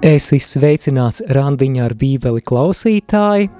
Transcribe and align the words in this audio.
Esi 0.00 0.38
sveicināts 0.40 1.20
randiņā 1.28 1.82
ar 1.84 1.92
bībeli 2.00 2.40
klausītāji. 2.40 3.50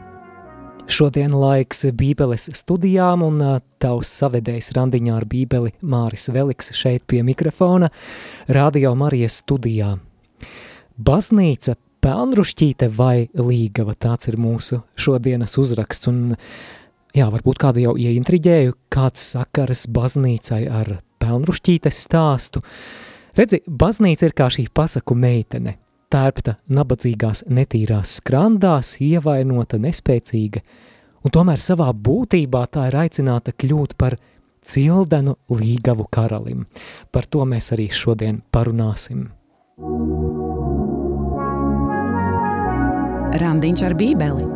Šodien 0.89 1.35
laiks 1.37 1.83
bībeles 1.93 2.47
studijām 2.57 3.21
un 3.27 3.43
tavs 3.77 4.13
savedējs 4.23 4.71
randiņā 4.73 5.19
ar 5.19 5.27
bībeli 5.29 5.75
Māris 5.85 6.31
Veliks 6.33 6.73
šeit 6.73 7.05
pie 7.05 7.21
mikrofona 7.29 7.91
Radio 8.49 8.95
Marijas 8.97 9.37
studijā. 9.43 9.91
Baznīca, 10.97 11.75
pelnrušķīte 12.01 12.89
vai 12.89 13.29
līgava, 13.37 13.93
tāds 14.01 14.33
ir 14.33 14.41
mūsu 14.41 14.81
šodienas 14.97 15.59
uzraksts 15.61 16.09
un 16.09 16.23
jā, 17.13 17.29
varbūt 17.29 17.61
kādu 17.61 17.85
jau 17.85 17.95
ieintriģēju, 18.01 18.79
kāds 18.89 19.29
sakars 19.37 19.85
baznīcai 19.93 20.63
ar 20.73 20.95
pelnrušķītes 21.21 22.01
stāstu. 22.09 22.65
Redzi, 23.37 23.61
baznīca 23.69 24.31
ir 24.33 24.37
kā 24.41 24.49
šī 24.57 24.71
pasaku 24.73 25.21
meitene– 25.21 25.77
tērpta 26.11 26.57
nabadzīgās 26.73 27.45
netīrās 27.49 28.19
skrandās, 28.21 28.97
ievainota, 29.05 29.81
nespēcīga, 29.83 30.63
un 31.25 31.35
tomēr 31.35 31.63
savā 31.63 31.91
būtībā 31.95 32.67
tā 32.75 32.89
ir 32.91 32.99
aicināta 33.05 33.55
kļūt 33.57 33.97
par 34.01 34.19
cildenu 34.67 35.37
līgavu 35.51 36.07
karalim. 36.13 36.67
Par 37.11 37.27
to 37.27 37.47
mēs 37.49 37.73
arī 37.77 37.89
šodien 37.93 38.43
parunāsim. 38.53 39.29
Randiņš 43.41 43.85
ar 43.87 43.95
bībeli 43.97 44.47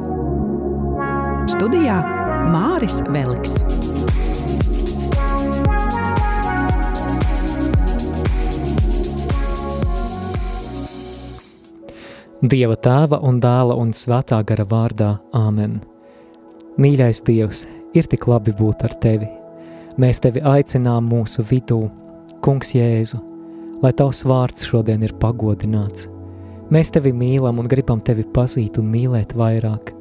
Studijā 1.54 2.00
Māris 2.50 3.02
Veliks. 3.14 3.93
Dieva 12.44 12.74
tēva 12.76 13.22
un 13.24 13.38
dēla 13.40 13.72
un 13.80 13.94
svētā 13.96 14.42
gara 14.44 14.66
vārdā 14.68 15.14
Āmen. 15.32 15.78
Mīļais 16.76 17.22
Dievs, 17.24 17.62
ir 17.96 18.04
tik 18.12 18.26
labi 18.28 18.52
būt 18.52 18.82
ar 18.84 18.92
tevi. 19.00 19.30
Mēs 19.96 20.20
tevi 20.20 20.42
aicinām 20.44 21.06
mūsu 21.08 21.40
vidū, 21.48 21.78
Kungs 22.44 22.74
Jēzu, 22.76 23.22
lai 23.80 23.94
tavs 23.96 24.26
vārds 24.28 24.66
šodien 24.68 25.06
ir 25.06 25.14
pagodināts. 25.22 26.10
Mēs 26.68 26.92
tevi 26.92 27.14
mīlam 27.16 27.62
un 27.62 27.70
gribam 27.70 28.02
tevi 28.04 28.26
pazīt 28.36 28.76
un 28.82 28.92
mīlēt 28.92 29.32
vairāk. 29.40 29.94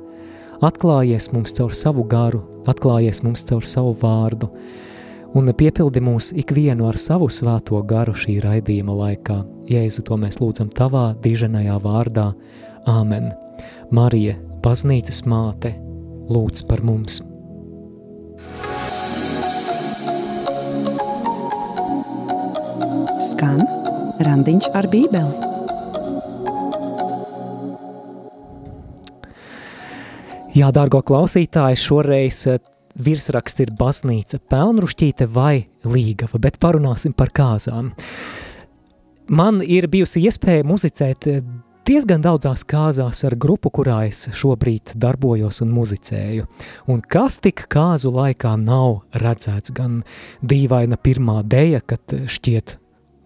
Atklājies 0.68 1.30
mums 1.31 1.56
caur 1.56 1.72
savu 1.72 2.03
garu, 2.03 2.44
atklājies 2.68 3.23
mums 3.23 3.48
caur 3.48 3.64
savu 3.64 3.96
vārdu, 4.03 4.52
un 5.34 5.50
piepildi 5.58 6.02
mūs 6.03 6.31
ikvienu 6.38 6.88
ar 6.89 6.98
savu 7.02 7.30
svēto 7.31 7.81
garu 7.89 8.14
šī 8.17 8.38
raidījuma 8.44 8.95
laikā. 9.00 9.40
Jēzu, 9.70 10.03
to 10.06 10.17
mēs 10.22 10.40
lūdzam 10.42 10.70
tavā 10.73 11.14
diženajā 11.23 11.78
vārdā. 11.81 12.31
Āmen. 12.90 13.31
Marija, 13.94 14.36
baznīcas 14.64 15.23
māte, 15.30 15.73
lūdz 16.30 16.66
par 16.67 16.84
mums. 16.86 17.22
Skan 23.23 23.64
randiņš 24.23 24.70
ar 24.75 24.90
bībeli. 24.92 25.52
Jā, 30.53 30.68
dārgo 30.70 31.00
klausītāji, 31.02 31.80
šoreiz 31.81 32.44
virsraksts 33.00 33.64
ir 33.64 33.74
baznīca, 33.78 34.40
pelnrušķīte 34.52 35.28
vai 35.34 35.68
līgava, 35.88 36.40
bet 36.42 36.60
parunāsim 36.62 37.16
par 37.18 37.34
kāzām. 37.34 37.94
Man 39.34 39.62
ir 39.64 39.88
bijusi 39.92 40.26
iespēja 40.28 40.66
muzicēt 40.68 41.30
diezgan 41.88 42.24
daudzās 42.24 42.64
kāzās 42.68 43.24
ar 43.28 43.36
grupu, 43.40 43.72
kurā 43.74 44.04
es 44.10 44.28
šobrīd 44.36 44.96
darbojos 45.00 45.62
un 45.64 45.74
muzicēju. 45.76 46.48
Un 46.92 47.02
kas 47.02 47.40
tik 47.44 47.66
kāzu 47.72 48.14
laikā 48.14 48.56
nav 48.59 49.02
redzēts, 49.16 49.74
gan 49.76 50.02
dīvaina 50.44 51.00
pirmā 51.00 51.42
deja, 51.48 51.82
kad 51.86 52.16
šķiet 52.28 52.78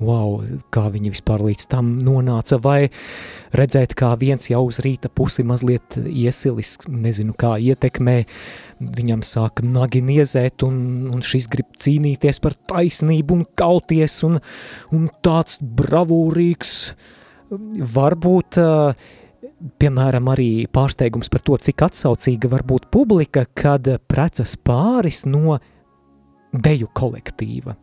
wow, 0.03 0.41
kā 0.73 0.87
viņi 0.93 1.11
vispār 1.13 1.41
līdz 1.47 1.67
tam 1.71 1.89
nonāca, 2.05 2.59
vai 2.61 2.89
redzēt, 3.57 3.95
kā 3.97 4.11
viens 4.19 4.49
jau 4.51 4.63
uz 4.67 4.79
rīta 4.83 5.09
pusi 5.09 5.45
mazliet 5.47 5.97
iesilis, 5.97 6.77
nezinu, 6.87 7.33
kā 7.37 7.55
ietekmē, 7.61 8.17
viņam 8.97 9.23
sāk 9.25 9.63
nagi 9.65 10.03
niezēt, 10.05 10.65
un, 10.67 11.07
un 11.13 11.23
šis 11.25 11.49
grib 11.51 11.71
cīnīties 11.81 12.41
par 12.43 12.57
taisnību 12.69 13.39
un 13.39 13.45
kauties, 13.57 14.19
un, 14.27 14.37
un 14.93 15.07
tāds 15.25 15.57
bravūrīgs, 15.61 16.75
varbūt, 17.95 18.59
piemēram, 19.81 20.29
arī 20.33 20.51
pārsteigums 20.69 21.31
par 21.33 21.41
to, 21.47 21.57
cik 21.57 21.87
atsaucīga 21.87 22.51
var 22.53 22.67
būt 22.67 22.91
publika, 22.93 23.47
kad 23.57 23.89
precas 24.11 24.57
pāris 24.61 25.25
no 25.25 25.57
deju 26.53 26.91
kolektīva 26.95 27.77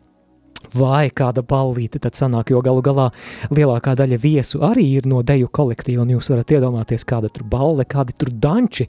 vai 0.73 1.09
kāda 1.13 1.43
ballīte 1.45 1.99
tad 2.01 2.17
sanāk, 2.17 2.51
jo 2.53 2.61
galu 2.65 2.83
galā 2.85 3.09
lielākā 3.53 3.95
daļa 3.97 4.19
viesu 4.21 4.61
arī 4.65 4.87
ir 4.99 5.09
no 5.09 5.21
deju 5.25 5.49
kolektīva, 5.53 6.03
un 6.03 6.13
jūs 6.15 6.31
varat 6.33 6.55
iedomāties, 6.55 7.05
kāda 7.07 7.31
tur 7.33 7.45
balle, 7.49 7.85
kādi 7.85 8.15
tur 8.17 8.31
danči 8.31 8.87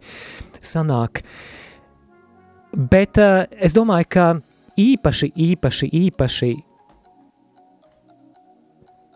sanāk. 0.60 1.22
Bet 2.76 3.20
uh, 3.22 3.44
es 3.62 3.74
domāju, 3.76 4.08
ka 4.10 4.26
īpaši, 4.80 5.30
īpaši, 5.32 5.90
īpaši 6.06 6.52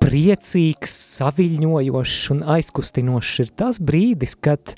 priecīgs, 0.01 0.97
saviļņojošs 1.21 2.25
un 2.35 2.43
aizkustinošs 2.57 3.45
ir 3.45 3.55
tas 3.63 3.81
brīdis, 3.85 4.39
kad 4.41 4.75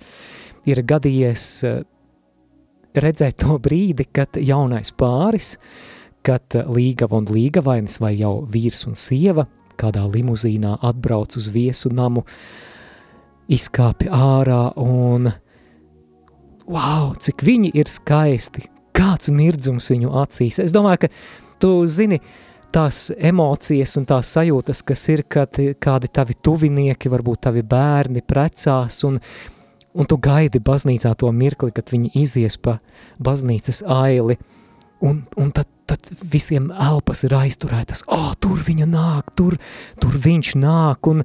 ir 0.66 0.82
gadījies 0.82 1.48
uh, 1.68 1.80
redzēt 2.92 3.38
to 3.44 3.56
brīdi, 3.62 4.08
kad 4.12 4.36
jaunais 4.40 4.90
pāris 4.98 5.54
uh, 5.56 6.00
kad 6.26 6.54
līgava 6.70 7.18
un 7.18 7.26
līgavainis 7.30 7.98
vai 8.02 8.14
jau 8.20 8.40
vīrs 8.48 8.86
un 8.88 8.98
sieva 8.98 9.46
kādā 9.78 10.04
limuzīnā 10.06 10.76
atbrauc 10.84 11.36
uz 11.38 11.48
viesu 11.52 11.90
namu, 11.94 12.24
izkāpi 13.52 14.10
ārā 14.12 14.72
un 14.80 15.32
wow, 16.70 17.12
cik 17.18 17.44
viņi 17.46 17.72
ir 17.78 17.90
skaisti, 17.90 18.68
kāds 18.96 19.32
mirdzums 19.32 19.90
viņu 19.92 20.12
acīs. 20.22 20.60
Es 20.62 20.74
domāju, 20.74 21.04
ka 21.04 21.12
tu 21.62 21.72
zini 21.90 22.20
tās 22.72 23.10
emocijas 23.18 23.98
un 24.00 24.06
tās 24.08 24.30
sajūtas, 24.36 24.84
kas 24.86 25.08
ir, 25.12 25.24
kad 25.28 25.58
kādi 25.82 26.08
tavi 26.12 26.38
tuvinieki, 26.40 27.10
varbūt 27.12 27.44
tavi 27.48 27.64
bērni 27.66 28.22
precās 28.24 29.02
un, 29.08 29.18
un 29.92 30.08
tu 30.08 30.16
gaidi 30.22 30.62
baznīcā 30.62 31.12
to 31.20 31.32
mirkli, 31.36 31.74
kad 31.74 31.92
viņi 31.92 32.14
izies 32.22 32.56
pa 32.56 32.78
baznīcas 33.20 33.82
aili 33.84 34.38
un, 35.02 35.24
un 35.36 35.54
tad 35.54 35.68
tad 35.92 36.08
visiem 36.32 36.70
elpas 36.70 37.24
ir 37.26 37.34
aizturētas. 37.36 38.04
Oh, 38.12 38.32
tur 38.40 38.62
viņa 38.64 38.86
nāk, 38.88 39.32
tur, 39.38 39.58
tur 40.00 40.14
viņš 40.24 40.54
nāk, 40.62 41.08
un 41.10 41.22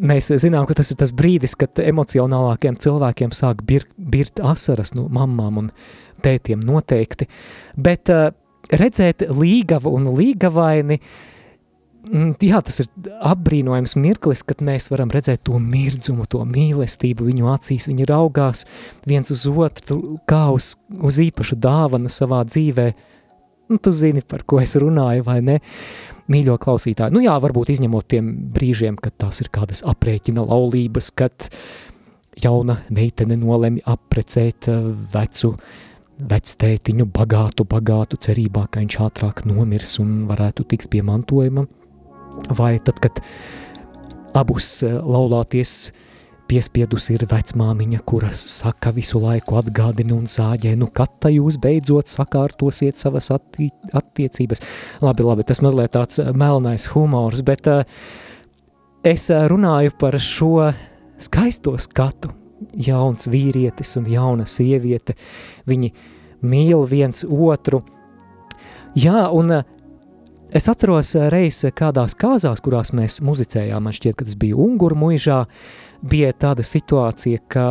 mēs 0.00 0.30
zinām, 0.40 0.66
ka 0.68 0.78
tas 0.78 0.92
ir 0.92 1.00
tas 1.00 1.12
brīdis, 1.16 1.56
kad 1.60 1.82
emocionālākiem 1.82 2.78
cilvēkiem 2.80 3.34
sāk 3.36 3.64
birt, 3.66 3.90
birt 3.96 4.40
asaras, 4.40 4.94
nu, 4.96 5.08
mammām 5.12 5.64
un 5.64 5.72
tētiem 6.24 6.62
noteikti, 6.64 7.28
bet 7.76 8.12
uh, 8.12 8.30
redzēt 8.70 9.26
līgavu 9.28 9.92
un 9.96 10.10
līgavaini, 10.16 11.00
mm, 11.00 11.28
jā, 12.08 12.60
tas 12.64 12.80
ir 12.82 12.88
apbrīnojams 13.30 13.96
mirklis, 14.00 14.42
kad 14.46 14.62
mēs 14.64 14.90
varam 14.92 15.12
redzēt 15.12 15.44
to 15.48 15.58
mirdzumu, 15.62 16.26
to 16.30 16.42
mīlestību. 16.48 17.28
Viņu 17.28 17.50
acīs, 17.52 17.88
viņi 17.90 18.08
raugās 18.08 18.64
viens 19.08 19.32
uz 19.34 19.46
otru 19.50 20.18
kā 20.28 20.46
uz, 20.54 20.74
uz 20.96 21.20
īpašu 21.22 21.58
dāvanu 21.60 22.12
savā 22.12 22.42
dzīvē, 22.48 22.86
nu, 23.70 23.78
tu 23.78 23.92
zini, 23.94 24.24
par 24.26 24.44
ko 24.48 24.60
es 24.62 24.76
runāju, 24.80 25.26
vai 25.26 25.40
ne? 25.44 25.60
Mīļo 26.30 26.54
klausītāju, 26.62 27.10
nu 27.16 27.24
jā, 27.24 27.32
varbūt 27.42 27.72
izņemot 27.74 28.06
tiem 28.12 28.26
brīžiem, 28.54 28.94
kad 29.02 29.16
tās 29.18 29.40
ir 29.42 29.48
kādas 29.50 29.82
aprēķina 29.82 30.44
laulības, 30.46 31.08
kad 31.18 31.48
jauna 32.38 32.76
meitene 32.94 33.34
nolemj 33.40 33.82
apprecēt 33.90 34.68
eh, 34.70 34.84
vecu, 35.10 35.56
vectētiņu 36.30 37.08
bagātu, 37.10 37.66
bagātu 37.66 38.20
cerībā, 38.20 38.68
ka 38.70 38.82
viņš 38.82 38.98
ātrāk 39.08 39.42
nomirs 39.48 39.98
un 40.02 40.28
varētu 40.30 40.68
tikt 40.70 40.90
pie 40.92 41.02
mantojuma, 41.06 41.66
vai 42.56 42.78
tad, 42.84 43.00
kad 43.02 43.20
abus 44.36 44.80
eh, 44.86 44.94
laulāties 44.94 45.90
Piespiedusi 46.50 47.12
ir 47.14 47.22
vecmāmiņa, 47.30 48.00
kuras 48.10 48.40
saka 48.50 48.90
visu 48.90 49.20
laiku 49.22 49.54
atgādina 49.60 50.16
un 50.16 50.24
zāģē, 50.26 50.72
nu 50.80 50.88
kad 50.90 51.28
jūs 51.30 51.60
beidzot 51.62 52.10
sakārtosiet 52.10 52.98
savas 52.98 53.28
atti 53.30 53.68
attiecības. 53.94 54.64
Labi, 55.04 55.26
labi, 55.28 55.44
tas 55.46 55.62
mazliet 55.62 55.94
tāds 55.94 56.18
eh, 56.18 56.32
melnais 56.34 56.88
humors, 56.90 57.44
bet 57.46 57.70
uh, 57.70 57.84
es 59.06 59.28
runāju 59.30 59.94
par 60.00 60.18
šo 60.18 60.72
skaisto 61.22 61.76
skatu. 61.78 62.34
Jauns 62.74 63.30
vīrietis 63.30 63.94
un 63.96 64.10
jauna 64.10 64.44
sieviete, 64.50 65.14
viņi 65.70 65.92
mīl 66.42 66.82
viens 66.90 67.22
otru. 67.30 67.84
Jā, 68.98 69.28
un 69.30 69.54
uh, 69.60 69.70
Es 70.50 70.66
atceros 70.66 71.12
reiz 71.30 71.60
kādās 71.78 72.16
kāzās, 72.18 72.58
kurās 72.58 72.90
mēs 72.90 73.20
muzicējām, 73.22 73.84
man 73.86 73.94
šķiet, 73.94 74.16
ka 74.18 74.24
tas 74.26 74.34
bija 74.34 74.56
Unguru 74.58 74.96
muižā, 74.98 75.44
bija 76.02 76.32
tāda 76.34 76.64
situācija, 76.66 77.38
ka 77.46 77.66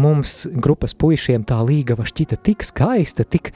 mums 0.00 0.46
grupas 0.56 0.94
puišiem 0.96 1.44
tā 1.44 1.58
līgava 1.68 2.06
šķita 2.08 2.38
tik 2.48 2.64
skaista, 2.64 3.26
tik 3.28 3.50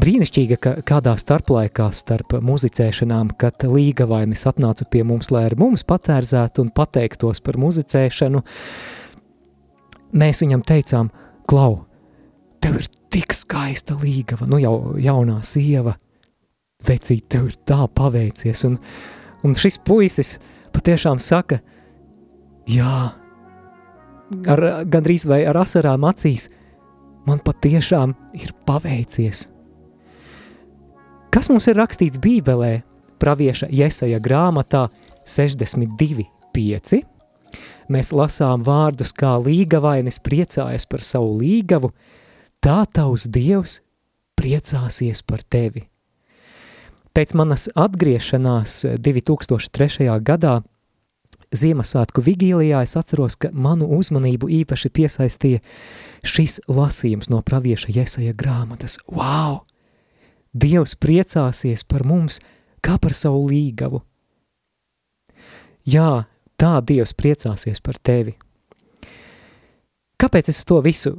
brīnišķīga, 0.00 0.56
ka 0.56 0.72
kādā 0.88 1.12
starplaikā 1.20 1.90
starp 1.92 2.38
muzicēšanām, 2.40 3.34
kad 3.36 3.66
līgavainis 3.68 4.46
atnāca 4.48 4.86
pie 4.88 5.02
mums, 5.04 5.28
lai 5.34 5.44
ar 5.50 5.58
mums 5.60 5.84
patērzētu 5.84 6.64
un 6.64 6.70
pateiktos 6.72 7.44
par 7.44 7.58
muzicēšanu, 7.60 8.40
mēs 10.16 10.40
viņam 10.46 10.64
teicām, 10.64 11.12
klau, 11.44 11.82
tev 12.64 12.80
ir 12.80 12.88
tik 13.12 13.36
skaista 13.36 13.98
līgava, 14.00 14.48
nu 14.48 14.62
jau 14.64 14.74
jaunā 14.96 15.42
sieva, 15.44 15.98
vecīt, 16.86 17.26
tev 17.32 17.50
ir 17.50 17.58
tā 17.68 17.86
paveicies, 17.94 18.64
un, 18.68 18.78
un 19.46 19.56
šis 19.58 19.78
puisis 19.86 20.36
patiešām 20.74 21.20
saka, 21.22 21.60
jā, 22.70 23.12
ar, 24.46 24.64
gandrīz 24.88 25.26
vai 25.28 25.42
ar 25.48 25.62
asarām 25.62 26.06
acīs, 26.08 26.48
man 27.28 27.42
patiešām 27.44 28.14
ir 28.38 28.54
paveicies. 28.66 29.46
Kas 31.32 31.48
mums 31.48 31.68
ir 31.70 31.78
rakstīts 31.80 32.20
bībelē, 32.20 32.82
pravieša 33.22 33.70
Jesaja 33.72 34.18
grāmatā 34.20 34.88
62.5? 35.24 37.00
Mēs 37.92 38.12
lasām 38.16 38.64
vārdus, 38.64 39.12
kā 39.16 39.36
līgavainis 39.40 40.20
priecājas 40.24 40.86
par 40.88 41.04
savu 41.04 41.38
līgavu, 41.40 41.92
tā 42.62 42.82
tavs 42.94 43.26
dievs 43.32 43.80
priecāsies 44.38 45.24
par 45.26 45.42
tevi. 45.44 45.91
Pēc 47.12 47.34
manas 47.36 47.66
atgriešanās 47.76 48.78
2003. 49.04 50.06
gadā 50.24 50.62
Ziemassvētku 51.52 52.22
vigīlijā 52.24 52.78
es 52.86 52.96
atceros, 52.96 53.36
ka 53.36 53.50
manu 53.52 53.90
uzmanību 53.98 54.48
īpaši 54.62 54.88
piesaistīja 54.88 55.60
šis 56.24 56.62
lasījums 56.72 57.28
no 57.28 57.42
pravieša 57.44 57.92
Jesaja 57.92 58.32
grāmatas. 58.32 58.96
Wow! 59.12 59.60
Dievs 60.56 60.96
priecāsies 60.96 61.84
par 61.84 62.06
mums 62.08 62.40
kā 62.80 62.96
par 62.96 63.12
savu 63.12 63.44
līgavu. 63.50 64.00
Jā, 65.84 66.24
tā 66.56 66.74
Dievs 66.80 67.12
priecāsies 67.12 67.84
par 67.84 68.00
tevi. 68.00 68.38
Kāpēc 70.16 70.48
es 70.48 70.64
to 70.64 70.80
visu 70.80 71.18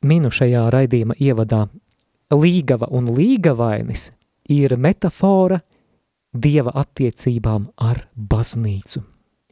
minu 0.00 0.32
šajā 0.32 0.64
raidījuma 0.72 1.20
ievadā? 1.20 1.66
Līgava 2.32 2.88
un 2.88 3.12
līgavainis 3.12 4.14
ir 4.48 4.76
metafora 4.76 5.60
Dieva 6.36 6.74
attiecībām 6.76 7.70
ar 7.80 8.02
baznīcu, 8.12 9.00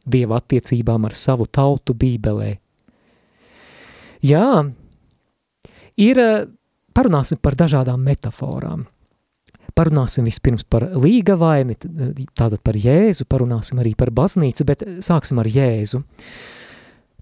Dieva 0.05 0.37
attiecībām 0.37 1.07
ar 1.07 1.15
savu 1.17 1.47
tautu 1.49 1.95
bībelē. 1.97 2.51
Jā, 4.25 4.49
ir, 5.97 6.21
parunāsim 6.93 7.41
par 7.41 7.57
dažādām 7.57 8.03
metaforām. 8.05 8.85
Parunāsim 9.75 10.27
vispirms 10.29 10.63
par 10.69 10.85
līgavaini, 10.93 11.75
tātad 12.37 12.61
par 12.63 12.77
Jēzu, 12.79 13.25
parunāsim 13.27 13.81
arī 13.81 13.95
par 13.97 14.13
baznīcu, 14.15 14.67
bet 14.67 14.85
sāksim 15.03 15.41
ar 15.41 15.49
Jēzu. 15.51 15.99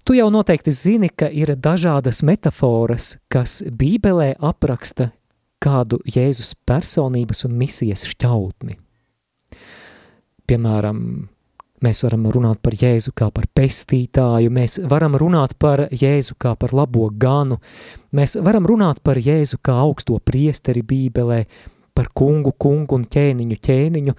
Tu 0.04 0.18
jau 0.20 0.28
noteikti 0.30 0.70
zini, 0.76 1.08
ka 1.08 1.30
ir 1.32 1.56
dažādas 1.56 2.20
metaforas, 2.22 3.14
kas 3.32 3.62
bībelē 3.64 4.34
apraksta 4.38 5.08
kādu 5.64 6.00
Jēzus 6.04 6.54
personības 6.68 7.44
un 7.48 7.56
misijas 7.58 8.04
šķautni. 8.10 8.76
Piemēram, 10.44 10.98
mēs 11.84 12.02
varam 12.04 12.26
runāt 12.32 12.60
par 12.64 12.76
Jēzu 12.76 13.14
kā 13.16 13.30
par 13.34 13.46
pestītāju, 13.56 14.52
mēs 14.52 14.80
varam 14.90 15.16
runāt 15.20 15.56
par 15.60 15.86
Jēzu 15.88 16.36
kā 16.40 16.54
par 16.60 16.74
labo 16.76 17.08
ganu, 17.10 17.60
mēs 18.12 18.36
varam 18.44 18.68
runāt 18.68 19.00
par 19.04 19.20
Jēzu 19.20 19.60
kā 19.64 19.76
augsto 19.84 20.18
priesteri 20.20 20.84
bībelē, 20.84 21.44
par 21.94 22.10
kungu, 22.10 22.52
kungu 22.58 22.98
un 22.98 23.04
ķēniņu, 23.06 23.58
ķēniņu, 23.64 24.14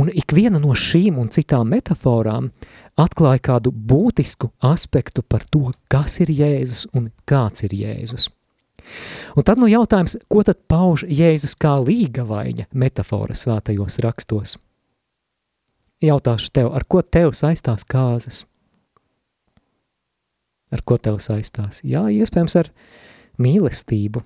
un 0.00 0.12
ikviena 0.22 0.60
no 0.62 0.74
šīm 0.78 1.18
un 1.20 1.28
citām 1.32 1.68
metaforām 1.74 2.48
atklāja 3.00 3.42
kādu 3.52 3.72
būtisku 3.72 4.52
aspektu 4.64 5.22
par 5.22 5.44
to, 5.52 5.68
kas 5.92 6.22
ir 6.24 6.32
Jēzus 6.32 6.86
un 6.96 7.10
kāds 7.28 7.68
ir 7.68 7.76
Jēzus. 7.76 8.30
Un 9.36 9.46
tad 9.46 9.60
nu 9.60 9.68
jautājums, 9.70 10.18
ko 10.28 10.42
tad 10.44 10.60
pauž 10.68 11.06
Jēzus 11.08 11.54
kā 11.60 11.78
līgavaiņa 11.80 12.68
metafora 12.76 13.36
svētajos 13.36 13.98
rakstos? 14.04 14.58
Jautāšu 16.02 16.50
tev, 16.52 16.72
ar 16.74 16.84
ko 16.84 17.02
tev 17.02 17.32
saistās 17.38 17.86
kāzas? 17.88 18.42
Ar 20.72 20.82
ko 20.84 20.98
tev 20.98 21.20
saistās? 21.22 21.82
Jā, 21.86 22.08
iespējams 22.10 22.58
ar 22.58 22.70
mīlestību. 23.42 24.24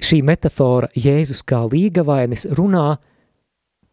Šī 0.00 0.22
metafora 0.24 0.88
Jēzus 0.96 1.44
kā 1.46 1.60
līgavainis 1.68 2.48
runā 2.56 2.96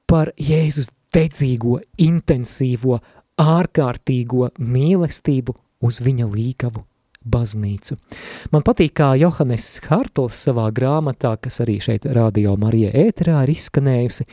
par 0.08 0.32
Jēzus 0.40 0.88
dedzīgo, 1.14 1.82
intensīvo, 2.00 3.02
ārkārtīgo 3.38 4.54
mīlestību 4.58 5.58
uz 5.86 6.00
viņa 6.06 6.30
līgavu 6.32 6.86
baznīcu. 7.32 7.98
Man 8.54 8.64
patīk, 8.66 8.96
kā 9.00 9.12
Johannes 9.20 9.68
Hartls 9.88 10.40
savā 10.48 10.68
grāmatā, 10.76 11.36
kas 11.42 11.62
arī 11.64 11.78
šeit 11.84 12.08
Radio 12.18 12.56
Marija 12.60 12.94
ēterā 12.96 13.44
ir 13.46 13.54
izskanējusi, 13.54 14.28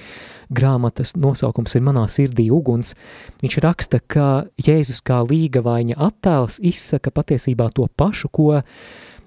grāmatas 0.54 1.14
nosaukums 1.18 1.74
ir 1.76 1.84
Manā 1.86 2.04
sirdī 2.10 2.48
uguns, 2.54 2.94
viņš 3.42 3.58
raksta, 3.64 4.00
ka 4.00 4.28
Jēzus 4.60 5.02
kā 5.06 5.22
līgavaiņa 5.26 5.98
attēls 6.08 6.60
izsaka 6.64 7.12
patiesībā 7.14 7.70
to 7.74 7.88
pašu, 7.96 8.30
ko 8.32 8.62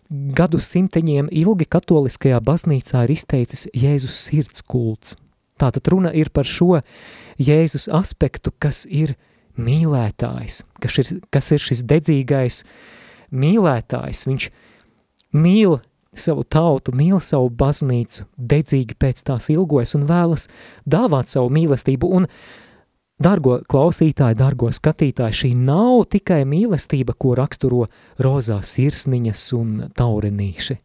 gadu 0.09 0.59
simteņiem 0.63 1.31
ilgi 1.35 1.67
katoliskajā 1.67 2.39
baznīcā 2.43 3.03
ir 3.05 3.15
izteicis 3.17 3.67
Jēzus 3.75 4.19
sirds 4.29 4.63
kults. 4.63 5.17
Tātad 5.57 5.89
runa 5.89 6.13
ir 6.13 6.29
par 6.29 6.45
šo 6.45 6.83
Jēzus 7.41 7.89
aspektu, 7.93 8.53
kas 8.59 8.85
ir 8.85 9.15
mīlētājs, 9.57 10.61
kas 10.81 10.99
ir, 11.01 11.11
kas 11.33 11.49
ir 11.55 11.63
šis 11.63 11.81
dedzīgais 11.89 12.61
uh, 12.61 12.71
mīlētājs, 13.31 14.25
viņš 14.27 14.49
mīl 15.37 15.79
savu 16.17 16.43
tautu, 16.43 16.93
mīl 16.97 17.19
savu 17.23 17.49
baznīcu, 17.53 18.25
dedzīgi 18.37 18.97
pēc 18.99 19.21
tās 19.27 19.49
ilgojas 19.53 19.95
un 19.97 20.07
vēlas 20.09 20.47
dāvāt 20.89 21.29
savu 21.33 21.51
mīlestību. 21.53 22.09
Un, 22.17 22.27
dargo 23.21 23.59
klausītāji, 23.69 24.37
dargo 24.37 24.71
skatītāji, 24.73 25.39
šī 25.41 25.53
nav 25.59 26.07
tikai 26.13 26.43
mīlestība, 26.49 27.15
ko 27.17 27.35
raksturo 27.37 27.87
rozā 28.21 28.59
sirsniņas 28.65 29.47
un 29.57 29.73
taurenīši. 29.97 30.77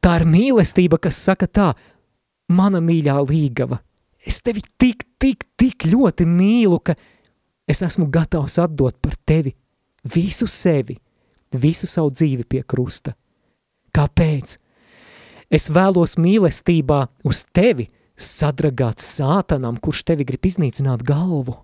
Tā 0.00 0.16
ir 0.16 0.26
mīlestība, 0.32 0.96
kas 0.96 1.18
saka 1.20 1.46
tā, 1.46 1.70
mana 2.50 2.80
mīļā 2.82 3.18
līgava, 3.28 3.82
es 4.26 4.40
tevi 4.44 4.62
tik, 4.80 5.04
tik, 5.20 5.44
tik 5.60 5.84
ļoti 5.90 6.24
mīlu, 6.26 6.78
ka 6.80 6.96
Es 7.70 7.84
esmu 7.86 8.08
gatavs 8.10 8.58
atdot 8.58 8.96
par 8.98 9.14
tevi 9.28 9.54
visu 10.14 10.48
sevi, 10.50 10.96
visu 11.54 11.86
savu 11.86 12.10
dzīvi 12.10 12.46
pie 12.48 12.64
krusta. 12.66 13.14
Kāpēc? 13.94 14.56
Es 15.50 15.70
vēlos 15.70 16.16
mīlestībā 16.18 17.00
uz 17.26 17.44
tevi 17.54 17.88
sadragāt 18.20 19.02
sātanam, 19.02 19.78
kurš 19.82 20.04
tevi 20.10 20.26
grib 20.28 20.46
iznīcināt 20.46 21.02
galvu. 21.06 21.56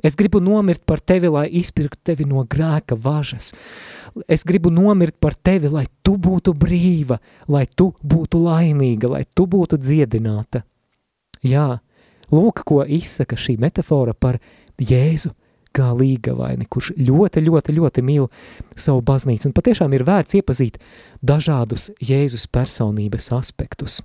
Es 0.00 0.16
gribu 0.16 0.40
nomirt 0.40 0.86
par 0.88 1.02
tevi, 1.04 1.28
lai 1.28 1.44
izpirktu 1.60 2.00
tevi 2.08 2.24
no 2.24 2.46
grēka 2.48 2.96
važas. 2.96 3.50
Es 4.24 4.46
gribu 4.48 4.72
nomirt 4.72 5.18
par 5.20 5.36
tevi, 5.36 5.68
lai 5.68 5.84
tu 6.02 6.16
būtu 6.16 6.54
brīva, 6.56 7.18
lai 7.52 7.66
tu 7.68 7.90
būtu 8.00 8.40
laimīga, 8.46 9.10
lai 9.12 9.26
tu 9.28 9.44
būtu 9.50 9.76
dziedināta. 9.76 10.62
Jā, 11.44 11.82
lūk, 12.32 12.64
ko 12.64 12.80
izsaka 12.84 13.36
šī 13.36 13.58
metafora 13.60 14.16
par 14.16 14.40
Jēzu 14.80 15.34
kā 15.76 15.92
līgavaini, 15.94 16.66
kurš 16.70 16.92
ļoti, 16.98 17.44
ļoti, 17.46 17.74
ļoti 17.78 18.04
mīl 18.04 18.28
savu 18.74 19.02
baznīcu, 19.06 19.50
un 19.50 19.56
patiešām 19.56 19.92
ir 19.94 20.06
vērts 20.06 20.40
iepazīt 20.40 20.80
dažādus 21.22 21.92
Jēzus 22.02 22.48
personības 22.50 23.30
aspektus. 23.36 24.00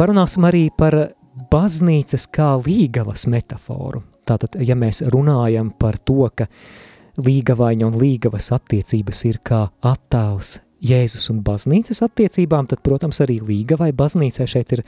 Parunāsim 0.00 0.46
arī 0.48 0.70
par 0.72 0.94
baznīcas 1.52 2.24
kā 2.32 2.54
līgavas 2.56 3.26
metaforu. 3.28 4.00
Tātad, 4.24 4.54
ja 4.64 4.72
mēs 4.78 5.02
runājam 5.12 5.74
par 5.76 5.98
to, 6.00 6.24
ka 6.32 6.46
uh, 6.46 6.89
līgavaiņa 7.24 7.86
un 7.86 8.00
līgavas 8.00 8.50
attiecības 8.56 9.24
ir 9.28 9.40
kā 9.46 9.66
attēls 9.86 10.58
Jēzus 10.80 11.26
un 11.28 11.42
baznīcas 11.44 12.00
attiecībām, 12.06 12.64
tad, 12.70 12.80
protams, 12.84 13.20
arī 13.20 13.36
līga 13.44 13.76
vai 13.76 13.90
baznīcai 13.92 14.46
šeit 14.48 14.72
ir 14.72 14.82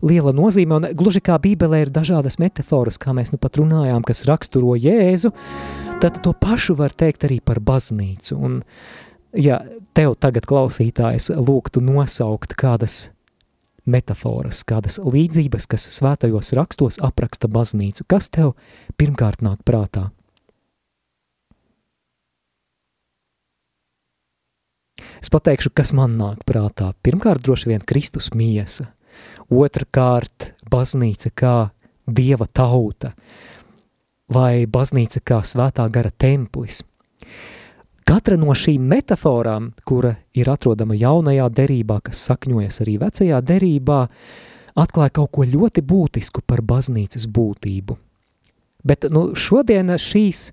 liela 0.00 0.32
nozīme, 0.32 0.78
un 0.78 0.86
gluži 0.96 1.20
kā 1.24 1.36
Bībelē 1.36 1.82
ir 1.84 1.92
dažādas 1.92 2.38
metaforas, 2.40 2.96
kā 3.00 3.12
mēs 3.16 3.34
nu 3.34 3.40
pat 3.40 3.60
runājām, 3.60 4.04
kas 4.08 4.24
raksturo 4.28 4.72
Jēzu, 4.80 5.34
tad 6.00 6.22
to 6.24 6.32
pašu 6.32 6.78
var 6.80 6.96
teikt 6.96 7.28
arī 7.28 7.42
par 7.44 7.60
baznīcu, 7.60 8.38
un 8.40 8.62
ja 9.36 9.60
tev 9.96 10.16
tagad 10.16 10.48
klausītājs 10.48 11.28
lūgtu 11.36 11.84
nosaukt 11.84 12.56
kādas 12.56 13.10
metaforas, 13.84 14.64
kādas 14.64 14.96
līdzības, 15.04 15.68
kas 15.68 15.90
svētajos 15.98 16.54
rakstos 16.56 17.02
apraksta 17.04 17.52
baznīcu, 17.52 18.08
kas 18.08 18.32
tev 18.32 18.54
pirmkārt 18.96 19.44
nāk 19.44 19.60
prātā? 19.68 20.08
Es 25.24 25.30
pateikšu, 25.32 25.70
kas 25.72 25.94
man 25.96 26.18
nāk 26.20 26.42
prātā. 26.44 26.90
Pirmkārt, 27.00 27.40
droši 27.46 27.70
vien 27.70 27.84
Kristus 27.88 28.26
miesa, 28.36 28.90
otrkārt, 29.48 30.50
baznīca 30.68 31.30
kā 31.32 31.52
dieva 32.04 32.44
tauta, 32.44 33.14
vai 34.28 34.66
baznīca 34.68 35.22
kā 35.24 35.38
svētā 35.40 35.86
gara 35.94 36.12
templis. 36.12 36.82
Katra 38.04 38.36
no 38.36 38.52
šīm 38.52 38.84
metaforām, 38.84 39.70
kura 39.88 40.12
ir 40.36 40.52
atrodama 40.52 40.92
jaunajā 40.92 41.48
derībā, 41.56 42.02
kas 42.04 42.20
sakņojas 42.28 42.82
arī 42.84 42.98
vecajā 43.06 43.40
derībā, 43.40 44.02
atklāja 44.76 45.16
kaut 45.22 45.32
ko 45.32 45.48
ļoti 45.48 45.88
būtisku 45.88 46.44
par 46.44 46.60
baznīcas 46.60 47.30
būtību. 47.32 47.96
Bet 48.84 49.08
nu, 49.08 49.30
šodien 49.32 49.96
šīs, 49.96 50.50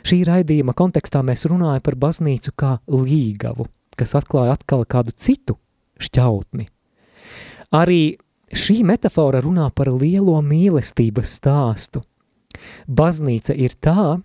šī 0.00 0.24
raidījuma 0.32 0.72
kontekstā 0.72 1.20
mēs 1.20 1.44
runājam 1.44 1.84
par 1.84 2.00
baznīcu 2.08 2.56
kā 2.56 2.78
līgavu– 2.88 3.68
kas 3.98 4.14
atklāja 4.18 4.56
atkal 4.56 4.84
kādu 4.88 5.14
citu 5.16 5.58
šķautni. 6.02 6.68
Arī 7.74 8.16
šī 8.54 8.82
metafora 8.86 9.40
runā 9.44 9.68
par 9.74 9.90
lielo 9.92 10.36
mīlestības 10.42 11.38
stāstu. 11.40 12.04
Baznīca 12.86 13.56
ir 13.58 13.74
tā, 13.82 14.20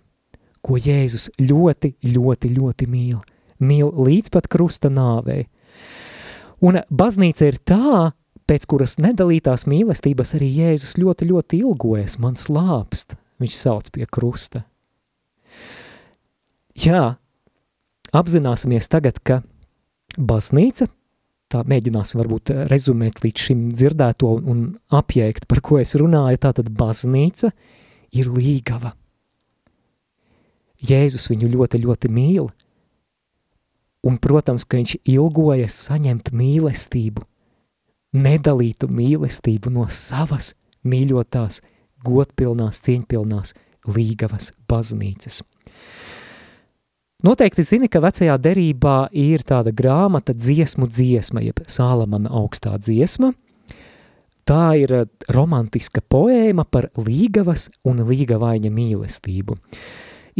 ko 0.62 0.78
Jēzus 0.78 1.30
ļoti, 1.40 1.94
ļoti, 2.14 2.52
ļoti 2.54 2.88
mīl. 2.90 3.18
Mīl 3.60 3.90
līdz 4.06 4.32
pat 4.32 4.48
krusta 4.48 4.90
nāvei. 4.92 5.46
Un 6.64 6.80
baznīca 6.92 7.48
ir 7.48 7.58
tā, 7.64 8.10
pēc 8.48 8.66
kuras 8.68 8.98
nedalītās 9.00 9.66
mīlestības 9.70 10.34
arī 10.38 10.50
Jēzus 10.58 10.96
ļoti, 11.00 11.30
ļoti 11.30 11.62
ilgojas, 11.64 12.18
man 12.22 12.36
slāpst, 12.40 13.16
viņš 13.40 13.56
sauc 13.56 13.90
pie 13.94 14.06
krusta. 14.10 14.64
Jā, 16.80 17.16
apzināsimies 18.16 18.88
tagad, 18.92 19.20
ka 19.22 19.40
baznīca, 20.20 20.86
tā 21.50 21.64
mēģināsim 21.66 22.20
varbūt 22.20 22.52
rezumēt 22.70 23.22
līdz 23.24 23.46
šim 23.48 23.66
dzirdēto 23.74 24.30
un, 24.36 24.48
un 24.50 24.62
apjēgt, 25.00 25.48
par 25.50 25.62
ko 25.64 25.80
es 25.82 25.96
runāju, 25.98 26.40
tātad 26.44 26.70
baznīca 26.70 27.50
ir 28.14 28.30
līgava. 28.30 28.94
Jēzus 30.80 31.28
viņu 31.28 31.50
ļoti, 31.52 31.82
ļoti 31.82 32.10
mīl, 32.12 32.46
un, 34.06 34.16
protams, 34.22 34.64
ka 34.64 34.78
viņš 34.80 34.96
ilgojas 35.12 35.76
saņemt 35.88 36.32
mīlestību, 36.32 37.26
nedalītu 38.16 38.88
mīlestību 38.88 39.72
no 39.74 39.86
savas 39.92 40.54
mīļotās, 40.88 41.60
godpilnās, 42.06 42.80
cieņpilnās 42.86 43.54
līgavas 43.90 44.54
baznīcas. 44.70 45.42
Noteikti 47.20 47.60
zini, 47.60 47.88
ka 47.92 48.00
vecajā 48.00 48.32
derībā 48.40 49.10
ir 49.12 49.42
tāda 49.44 49.74
grāmata 49.76 50.32
dziesmu 50.32 50.86
dziesma, 50.88 51.42
jeb 51.44 51.58
Sālamana 51.68 52.30
augstā 52.32 52.78
dziesma. 52.80 53.34
Tā 54.48 54.62
ir 54.80 54.94
eh, 54.96 55.02
romantiska 55.28 56.00
poēma 56.00 56.64
par 56.64 56.88
līgavas 56.96 57.68
un 57.84 58.00
līgavaiņa 58.08 58.70
mīlestību. 58.72 59.58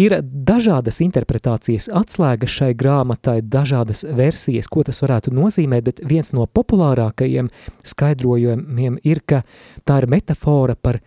Ir 0.00 0.16
dažādas 0.22 1.02
interpretācijas 1.04 1.90
atslēgas 2.00 2.56
šai 2.62 2.70
grāmatai, 2.78 3.42
dažādas 3.44 4.06
versijas, 4.16 4.70
ko 4.70 4.86
tas 4.86 5.02
varētu 5.04 5.34
nozīmēt, 5.36 5.84
bet 5.84 6.00
viens 6.08 6.32
no 6.32 6.46
populārākajiem 6.48 7.50
skaidrojumiem 7.92 8.96
ir, 9.04 9.20
ka 9.26 9.42
tā 9.84 10.00
ir 10.00 10.08
metafora 10.08 10.78
par 10.80 11.02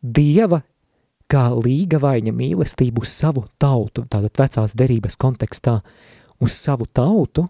dieva 0.00 0.62
kā 1.28 1.48
līgavaiņa 1.52 2.32
mīlestību 2.32 3.04
uz 3.04 3.12
savu 3.12 3.44
tautu, 3.60 4.06
tātad 4.08 4.32
vecās 4.40 4.74
derības 4.76 5.18
kontekstā 5.20 5.78
uz 6.40 6.56
savu 6.56 6.88
tautu, 6.88 7.48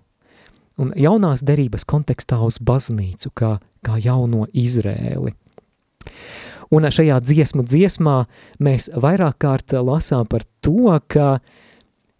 un 0.79 0.93
jaunās 0.99 1.45
derības 1.47 1.87
kontekstā 1.89 2.41
uz 2.47 2.59
baznīcu, 2.63 3.31
kā, 3.35 3.59
kā 3.87 3.99
jauno 4.03 4.47
Izrēli. 4.53 5.35
Un 6.75 6.85
šajā 6.93 7.17
dziesmu 7.25 7.65
dziesmā 7.65 8.19
mēs 8.61 8.91
vairāk 8.93 9.39
kārt 9.41 9.73
lasām 9.73 10.27
par 10.29 10.45
to, 10.61 10.99
ka 11.09 11.39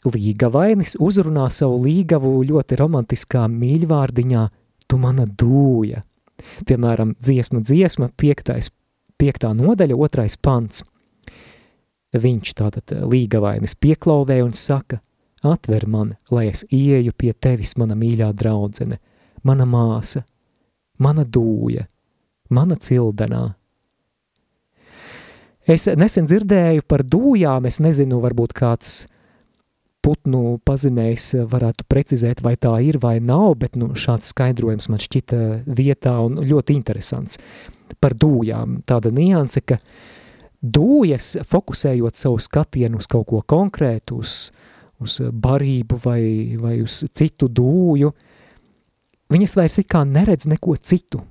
līgavainis 0.09 0.97
uzrunā 1.03 1.49
savu 1.53 1.83
līgavu 1.85 2.39
ļoti 2.49 2.79
romantiskā 2.79 3.45
mīļvārdiņā 3.53 4.45
tu 4.89 5.01
mana 5.03 5.27
dūja. 5.29 6.01
Piemēram, 6.65 7.13
dziesmu 7.19 7.61
dziesma, 7.67 8.09
piektais, 8.17 8.71
piektā 9.21 9.51
nodaļa, 9.59 9.99
otrais 10.07 10.39
pants– 10.39 10.87
Viņš 12.17 12.55
tātad 12.57 12.95
līgavainis 13.05 13.75
pieklauvē 13.77 14.39
un 14.41 14.55
saka, 14.57 15.03
atver 15.45 15.85
man, 15.87 16.15
lai 16.33 16.47
es 16.49 16.65
ieju 16.73 17.13
pie 17.13 17.35
tevis, 17.37 17.75
mana 17.77 17.97
mīļā 17.99 18.31
draudzene, 18.33 18.97
mana 19.45 19.67
māsa, 19.69 20.25
mana 20.99 21.27
dūja, 21.29 21.85
mana 22.49 22.79
cildenā. 22.81 23.45
Es 25.69 25.85
nesen 26.01 26.25
dzirdēju 26.25 26.89
par 26.89 27.05
dūjām, 27.05 27.69
es 27.69 27.77
nezinu, 27.77 28.23
varbūt 28.25 28.57
kāds 28.57 29.05
putnu 30.01 30.57
pazinējs 30.65 31.35
varētu 31.45 31.85
precizēt, 31.93 32.41
vai 32.41 32.55
tā 32.57 32.73
ir 32.81 32.97
vai 33.03 33.19
nav, 33.21 33.59
bet 33.61 33.77
nu, 33.77 33.93
šāds 33.93 34.33
skaidrojums 34.33 34.89
man 34.89 35.03
šķita 35.05 35.41
vietā 35.69 36.17
un 36.25 36.41
ļoti 36.41 36.73
interesants. 36.73 37.37
Par 38.01 38.17
dūjām 38.17 38.81
tāda 38.89 39.13
nianse, 39.13 39.61
ka 39.61 39.77
uh, 39.77 40.17
dūjas, 40.63 41.37
fokusējot 41.47 42.19
savu 42.19 42.41
skatienu 42.43 42.99
uz 42.99 43.09
kaut 43.11 43.29
ko 43.31 43.43
konkrētu, 43.47 44.19
uz, 44.23 44.51
uz 45.03 45.21
barību 45.31 46.01
vai, 46.05 46.23
vai 46.61 46.79
uz 46.83 47.05
citu 47.15 47.49
dūju, 47.49 48.13
viņas 49.33 49.57
vairs 49.59 49.79
it 49.83 49.91
kā 49.91 50.05
neredz 50.09 50.49
neko 50.51 50.77
citu. 50.77 51.23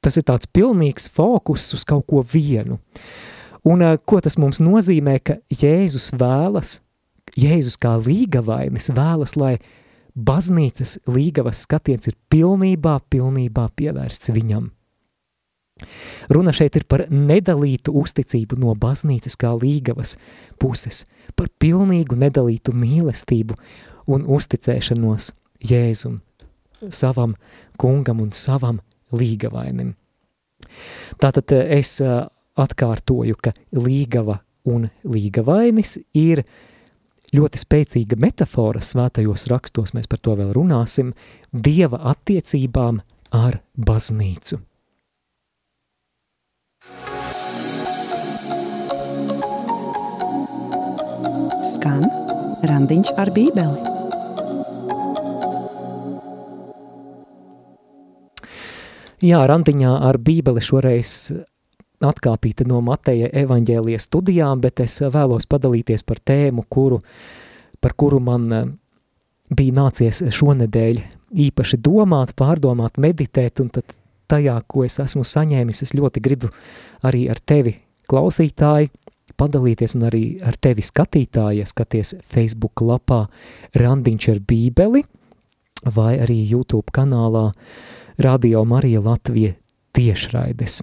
Tas 0.00 0.16
ir 0.16 0.26
tāds 0.28 0.46
pilnīgs 0.46 1.08
fokus 1.10 1.66
uz 1.74 1.84
kaut 1.84 2.06
ko 2.06 2.22
vienu. 2.22 2.78
Un 3.66 3.82
ko 4.06 4.20
tas 4.22 4.36
mums 4.38 4.60
nozīmē, 4.62 5.18
ka 5.18 5.40
Jēzus 5.50 6.12
vēlas, 6.14 6.78
Jēzus 7.34 7.74
kā 7.82 7.96
līgavainis 7.98 8.92
vēlas, 8.94 9.34
lai 9.34 9.56
baznīcas 10.14 11.00
līgavas 11.10 11.64
skatiens 11.66 12.06
ir 12.06 12.14
pilnībā, 12.30 13.00
pilnībā 13.10 13.66
pievērsts 13.76 14.30
viņam. 14.30 14.70
Runa 16.32 16.54
šeit 16.56 16.76
ir 16.78 16.86
par 16.88 17.04
nedalītu 17.12 17.92
uzticību 18.00 18.56
no 18.60 18.72
baznīcas 18.80 19.36
kā 19.36 19.52
līgavas 19.52 20.16
puses, 20.60 21.04
par 21.36 21.50
pilnīgu 21.60 22.16
nedalītu 22.16 22.72
mīlestību 22.72 23.58
un 24.08 24.24
uzticēšanos 24.24 25.32
Jēzum, 25.66 26.20
savam 26.88 27.34
kungam 27.80 28.22
un 28.24 28.32
savam 28.32 28.80
līgavainim. 29.12 29.94
Tātad 31.20 31.52
eh, 31.56 31.78
es 31.78 31.98
eh, 32.00 32.24
atkārtoju, 32.56 33.36
ka 33.40 33.52
līgava 33.76 34.38
un 34.66 34.88
līgavainis 35.04 35.98
ir 36.16 36.42
ļoti 37.36 37.60
spēcīga 37.60 38.18
metafora 38.20 38.80
svētajos 38.80 39.46
rakstos, 39.52 39.92
mēs 39.96 40.08
par 40.08 40.22
to 40.22 40.38
vēl 40.40 40.54
runāsim, 40.56 41.12
Dieva 41.52 42.00
attiecībām 42.12 43.02
ar 43.36 43.60
baznīcu. 43.76 44.60
Skan 51.66 52.04
randiņš 52.62 53.08
ar 53.18 53.30
bībeli. 53.34 53.80
Jā, 59.26 59.40
randiņā 59.50 59.94
ar 60.06 60.18
bībeli 60.22 60.62
šoreiz 60.62 61.14
atkāpīta 62.06 62.66
no 62.70 62.78
Mateja 62.86 63.32
evaņģēlijas 63.42 64.06
studijām, 64.06 64.60
bet 64.62 64.84
es 64.84 65.00
vēlos 65.00 65.48
padalīties 65.50 66.06
par 66.06 66.20
tēmu, 66.22 66.68
kuru, 66.70 67.00
par 67.82 67.96
kuru 67.98 68.20
man 68.22 68.46
eh, 68.52 68.68
bija 69.50 69.78
nācies 69.80 70.22
šonedēļ 70.38 71.00
īpaši 71.48 71.80
domāt, 71.82 72.36
pārdomāt, 72.38 73.00
meditēt, 73.02 73.64
un 73.64 73.72
tad 73.74 73.96
tajā, 74.30 74.60
ko 74.70 74.86
es 74.86 75.00
esmu 75.02 75.26
saņēmis, 75.26 75.82
es 75.82 75.96
ļoti 75.98 76.22
gribu 76.22 76.52
arī 77.02 77.26
ar 77.32 77.42
tevi, 77.42 77.74
klausītāji, 78.06 78.92
padalīties 79.38 79.96
un 79.98 80.06
arī 80.08 80.24
ar 80.46 80.56
tevi 80.60 80.84
skatītāji, 80.84 81.60
ja 81.60 81.68
skaties 81.68 82.16
Facebook 82.24 82.82
lapā 82.84 83.26
Randiņš 83.76 84.28
ar 84.34 84.40
bībeli, 84.48 85.04
vai 85.96 86.16
arī 86.24 86.38
YouTube 86.50 86.92
kanālā 86.94 87.50
Radio 88.22 88.64
Marija 88.64 89.02
Latvija 89.04 89.54
tiešraides. 89.96 90.80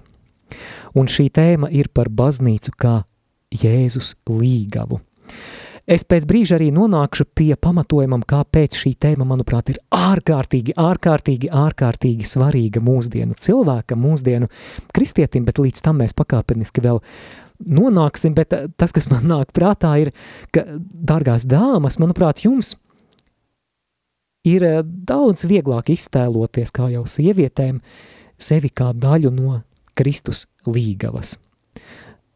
Un 0.94 1.10
šī 1.10 1.30
tēma 1.34 1.72
ir 1.74 1.90
par 1.94 2.12
baznīcu 2.14 2.76
kā 2.78 3.00
Jēzus 3.54 4.16
līgavu. 4.30 5.02
Es 5.84 6.06
pēc 6.08 6.24
brīža 6.24 6.56
arī 6.56 6.70
nonākšu 6.72 7.26
pie 7.36 7.58
pamatojumam, 7.60 8.22
kāpēc 8.24 8.78
šī 8.80 8.94
tēma, 9.04 9.26
manuprāt, 9.28 9.74
ir 9.74 9.82
ārkārtīgi, 9.92 10.78
ārkārtīgi, 10.80 11.50
ārkārtīgi 11.52 12.28
svarīga 12.30 12.80
mūsdienu 12.84 13.36
cilvēkam, 13.36 14.00
mūsdienu 14.00 14.48
kristietim, 14.96 15.44
bet 15.44 15.60
līdz 15.60 15.84
tam 15.84 16.00
mēs 16.00 16.16
pakāpeniski 16.16 16.86
vēl 16.86 17.02
nonāksim, 17.60 18.36
bet 18.38 18.54
tas, 18.78 18.94
kas 18.96 19.10
man 19.12 19.28
nāk 19.30 19.54
prātā, 19.56 19.94
ir, 20.02 20.14
ka, 20.56 20.66
dārgās 20.80 21.48
dāmas, 21.50 22.00
manuprāt, 22.02 22.44
jums 22.46 22.76
ir 24.48 24.66
daudz 24.84 25.48
vieglāk 25.48 25.94
iztēloties, 25.94 26.74
kā 26.76 26.90
jau 26.94 27.06
sievietēm, 27.08 27.80
sevi 28.42 28.72
kā 28.74 28.92
daļu 28.96 29.32
no 29.34 29.62
Kristus 29.98 30.48
līgavas. 30.68 31.38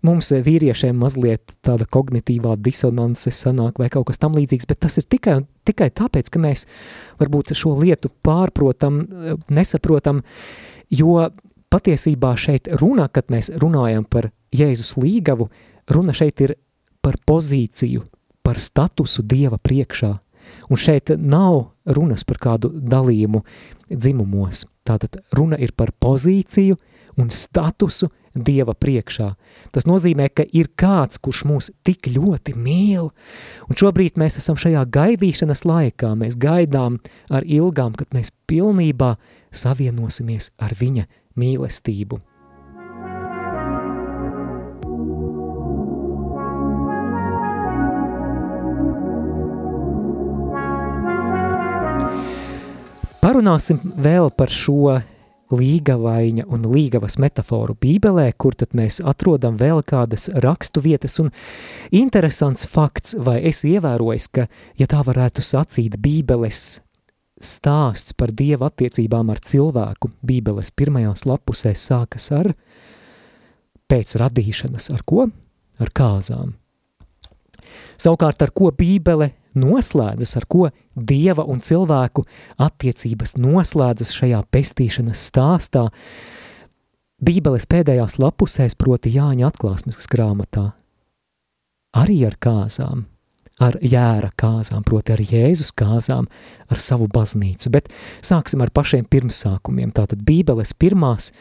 Mums 0.05 0.29
vīriešiem 0.45 0.95
mazliet 1.01 1.55
tāda 1.65 1.88
kognitīvā 1.89 2.53
disonance 2.62 3.31
sanāk 3.33 3.79
vai 3.81 3.89
kaut 3.91 4.07
kas 4.12 4.21
tam 4.21 4.38
līdzīgs, 4.38 4.67
bet 4.69 4.79
tas 4.86 5.00
ir 5.01 5.07
tikai, 5.09 5.39
tikai 5.67 5.89
tāpēc, 5.89 6.29
ka 6.31 6.39
mēs 6.39 6.67
varbūt 7.19 7.55
šo 7.57 7.74
lietu 7.81 8.12
pārprotam, 8.24 9.01
nesaprotam, 9.50 10.21
jo 10.93 11.25
patiesībā 11.74 12.33
šeit 12.39 12.69
runa, 12.81 13.07
kad 13.12 13.31
mēs 13.33 13.51
runājam 13.59 14.05
par 14.07 14.31
Jēzus 14.55 14.95
līgavu, 15.00 15.50
runa 15.91 16.15
šeit 16.15 16.41
ir 16.45 16.55
par 17.03 17.19
pozīciju, 17.27 18.05
par 18.43 18.59
statusu 18.59 19.24
Dieva 19.24 19.59
priekšā. 19.59 20.13
Un 20.71 20.79
šeit 20.79 21.12
nav 21.19 21.74
runas 21.83 22.24
par 22.27 22.39
kādu 22.39 22.71
dalījumu 22.71 23.43
dzimumos. 23.91 24.63
Tātad 24.88 25.19
runa 25.36 25.59
ir 25.59 25.74
par 25.75 25.91
pozīciju 25.91 26.77
un 27.19 27.31
statusu 27.33 28.09
Dieva 28.38 28.75
priekšā. 28.77 29.31
Tas 29.74 29.88
nozīmē, 29.89 30.29
ka 30.29 30.45
ir 30.45 30.69
kāds, 30.77 31.19
kurš 31.19 31.43
mūs 31.50 31.71
tik 31.88 32.07
ļoti 32.13 32.53
mīl, 32.53 33.09
un 33.67 33.79
šobrīd 33.79 34.19
mēs 34.21 34.38
esam 34.41 34.59
šajā 34.59 34.83
gaidīšanas 34.93 35.65
laikā, 35.65 36.13
mēs 36.19 36.38
gaidām 36.39 37.00
ar 37.33 37.47
ilgām, 37.47 37.97
kad 37.97 38.13
mēs 38.13 38.31
pilnībā 38.47 39.15
savienosimies 39.50 40.51
ar 40.62 40.77
viņa 40.77 41.07
mīlestību. 41.38 42.20
Parunāsim 53.27 53.82
vēl 54.00 54.29
par 54.32 54.53
šo 54.53 54.96
līgavaiņa 55.51 56.46
un 56.51 56.65
līgavas 56.72 57.17
metaforu 57.20 57.75
bībelē, 57.79 58.29
kur 58.39 58.56
tad 58.56 58.75
mēs 58.77 59.01
atrodam 59.03 59.58
vēl 59.60 59.84
kādas 59.88 60.29
rakstu 60.44 60.84
vietas, 60.84 61.20
un 61.24 61.32
interesants 61.91 62.67
fakts, 62.72 63.17
vai 63.20 63.39
es 63.48 63.63
ievērojis, 63.67 64.27
ka, 64.32 64.48
ja 64.79 64.88
tā 64.88 65.03
varētu 65.08 65.44
sacīt, 65.44 66.00
bībeles 66.03 66.79
stāsts 67.44 68.15
par 68.17 68.32
Dieva 68.36 68.70
attiecībām 68.72 69.32
ar 69.34 69.41
cilvēku, 69.44 70.12
bībeles 70.25 70.72
pirmajās 70.75 71.25
lapusēs 71.29 71.88
sākas 71.89 72.32
ar 72.36 72.51
pēc 73.88 74.15
radīšanas, 74.20 74.89
ar 74.96 75.03
ko? 75.08 75.27
Ar 75.77 75.91
kāzām. 75.94 76.56
Savukārt, 78.00 78.41
ar 78.41 78.51
ko 78.56 78.72
bībele 78.74 79.32
noslēdzas, 79.58 80.36
ar 80.39 80.48
ko 80.50 80.70
dieva 80.96 81.46
un 81.50 81.62
cilvēku 81.62 82.24
attiecības 82.62 83.38
noslēdzas 83.41 84.13
šajā 84.17 84.41
pestīšanas 84.53 85.29
stāstā, 85.32 85.88
Bībeles 87.17 87.65
pēdējās 87.65 88.20
lapusēs, 88.22 88.75
proti 88.77 89.10
Jāņa 89.15 89.48
atklāsmes 89.50 90.06
grāmatā, 90.06 90.67
arī 91.98 92.20
ar 92.27 92.36
kāzām, 92.38 93.08
ar 93.63 93.77
jēra 93.81 94.29
kāzām, 94.37 94.83
proti 94.85 95.15
ar 95.15 95.21
Jēzus 95.23 95.73
kāzām, 95.77 96.27
ar 96.70 96.81
savu 96.81 97.07
baznīcu, 97.11 97.72
bet 97.74 97.89
sāksim 98.25 98.61
ar 98.61 98.72
pašiem 98.74 99.07
pirmsākumiem. 99.09 99.93
Tātad 99.96 100.22
Bībeles 100.25 100.75
pirmās 100.77 101.31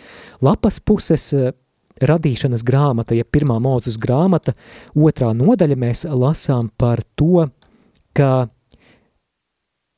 lapas 0.45 0.81
puses 0.81 1.33
radīšanas 2.01 2.65
grāmata, 2.67 3.17
ja 3.17 3.25
pirmā 3.25 3.57
mūzes 3.63 3.99
grāmata, 4.01 4.57
otrā 4.97 5.33
nodaļa 5.37 5.79
mēs 5.81 6.05
lasām 6.09 6.71
par 6.77 7.03
to, 7.17 7.49
ka 8.17 8.49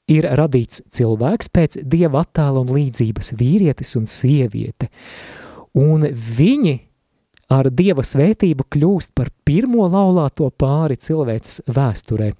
ir 0.08 0.26
radīts 0.38 0.82
cilvēks 0.94 1.50
pēc 1.52 1.80
dieva 1.84 2.24
attēla 2.24 2.62
un 2.64 2.74
līdzības 2.74 3.34
vīrietis 3.38 3.94
un 3.98 4.06
sieviete, 4.10 4.90
un 5.78 6.06
viņi 6.10 6.78
ar 7.52 7.70
dieva 7.72 8.04
svētību 8.04 8.66
kļūst 8.72 9.14
par 9.16 9.30
pirmo 9.44 9.86
laulāto 9.88 10.50
pāri 10.50 10.98
cilvēces 11.00 11.62
vēsturē. 11.66 12.32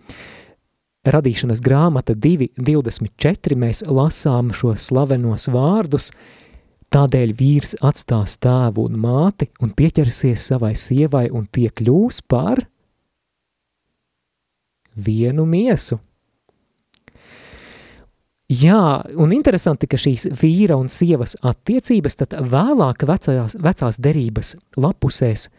Radīšanas 1.09 1.63
grāmata 1.65 2.13
2.24 2.13 3.57
mēs 3.57 3.85
lasām 3.89 4.51
šos 4.53 4.91
slavenos 4.91 5.49
vārdus, 5.53 6.11
tādēļ 6.93 7.33
vīrs 7.39 7.77
atstās 7.85 8.37
tēvu 8.43 8.89
un 8.89 8.99
māti 9.01 9.49
un 9.65 9.73
pieķersies 9.77 10.51
savai 10.51 10.75
sievai 10.77 11.29
un 11.33 11.49
tie 11.53 11.71
kļūs 11.73 12.25
par– 12.29 12.65
vienu 14.99 15.47
miesu. 15.47 15.99
Jā, 18.49 19.05
un 19.21 19.33
interesanti, 19.37 19.85
ka 19.85 19.99
šīs 20.01 20.31
vīra 20.41 20.79
un 20.81 20.87
sievas 20.89 21.35
attiecības 21.45 22.15
tad 22.17 22.37
vēlāk 22.49 23.05
vecajās, 23.05 23.59
vecās 23.61 23.99
derības 24.01 24.55
lapusēs 24.81 25.51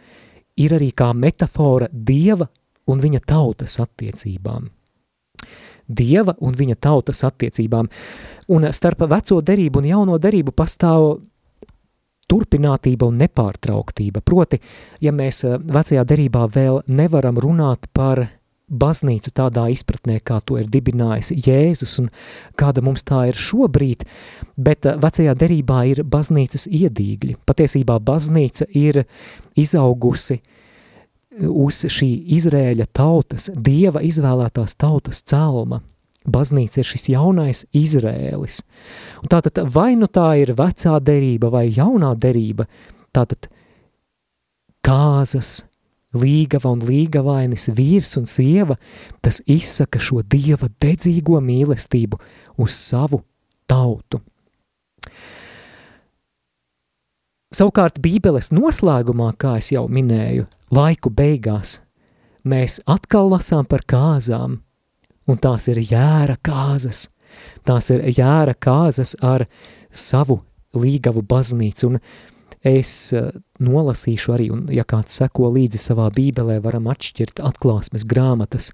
ir 0.57 0.73
arī 0.73 0.89
kā 0.97 1.11
metafora 1.13 1.85
dieva 1.93 2.47
un 2.89 3.03
viņa 3.03 3.21
tautas 3.29 3.77
attiecībām. 3.83 4.65
Dieva 5.85 6.33
un 6.41 6.57
viņa 6.57 6.79
tautas 6.81 7.21
attiecībām. 7.29 7.91
Un 8.57 8.65
starp 8.73 9.05
veco 9.09 9.37
derību 9.41 9.83
un 9.83 9.89
jauno 9.91 10.17
derību 10.17 10.53
pastāv 10.57 11.19
turpinātība 12.29 13.05
un 13.05 13.21
nepārtrauktība. 13.21 14.25
Proti, 14.25 14.57
ja 15.01 15.13
mēs 15.13 15.43
vecajā 15.45 16.03
derībā 16.09 16.47
vēl 16.49 16.81
nevaram 16.89 17.37
runāt 17.37 17.85
par 17.93 18.25
baznīcu 18.69 19.33
tādā 19.35 19.65
izpratnē, 19.73 20.19
kā 20.23 20.39
to 20.45 20.59
ir 20.61 20.69
dibinājis 20.71 21.33
Jēzus 21.35 21.97
un 22.03 22.09
kāda 22.59 22.83
mums 22.85 23.03
tā 23.07 23.25
ir 23.31 23.39
šobrīd, 23.39 24.05
bet 24.57 24.85
eh, 24.85 24.99
vecajā 25.01 25.35
derībā 25.37 25.83
ir 25.91 26.03
baznīcas 26.05 26.69
iedīgļi. 26.69 27.37
Patiesībā 27.49 27.99
baznīca 27.99 28.69
ir 28.77 29.03
izaugusi 29.59 30.39
uz 31.39 31.85
šī 31.87 32.09
Izrēļa 32.37 32.89
tautas, 32.93 33.49
Dieva 33.55 34.03
izvēlētās 34.05 34.75
tautas 34.79 35.23
celma. 35.23 35.81
Baznīca 36.29 36.81
ir 36.81 36.87
šis 36.87 37.09
jaunais 37.13 37.63
Izrēlis. 37.73 38.61
Un 39.23 39.31
tātad 39.31 39.61
vai 39.71 39.93
nu 39.97 40.09
tā 40.11 40.33
ir 40.41 40.53
vecā 40.57 40.97
derība 40.99 41.49
vai 41.53 41.69
jaunā 41.71 42.11
derība, 42.19 42.67
tātad 43.15 43.47
kāzas, 44.85 45.63
līgava 46.17 46.71
un 46.73 46.81
līgavainis 46.85 47.69
vīrs 47.77 48.15
un 48.19 48.25
sieva, 48.29 48.77
tas 49.21 49.41
izsaka 49.45 50.01
šo 50.01 50.23
dieva 50.25 50.69
dedzīgo 50.81 51.41
mīlestību 51.43 52.19
uz 52.57 52.77
savu 52.77 53.21
tautu. 53.69 54.21
Savukārt 57.53 57.97
bībeles 58.01 58.51
noslēgumā, 58.53 59.31
kā 59.41 59.57
es 59.57 59.71
jau 59.73 59.87
minēju, 59.89 60.45
laiku 60.71 61.09
beigās, 61.09 61.79
mēs 62.45 62.77
atkal 62.85 63.31
lasām 63.33 63.65
par 63.65 63.83
kāzām, 63.89 64.59
un 65.29 65.41
tās 65.41 65.67
ir 65.71 65.81
jēra 65.81 66.37
kāzas. 66.45 67.07
Tās 67.65 67.89
ir 67.93 68.05
jēra 68.09 68.55
kāzas 68.57 69.15
ar 69.21 69.45
savu 69.91 70.39
līgavu 70.77 71.21
baznīcu, 71.25 71.89
un 71.89 71.99
es 72.65 73.13
eh, 73.15 73.31
nolasīšu 73.63 74.33
arī, 74.35 74.49
un 74.53 74.67
ja 74.73 74.83
kāds 74.87 75.19
seko 75.21 75.51
līdzi 75.55 75.79
savā 75.81 76.09
bībelē, 76.15 76.59
varam 76.63 76.89
atšķirt 76.91 77.41
atklāsmes 77.45 78.05
grāmatas 78.09 78.71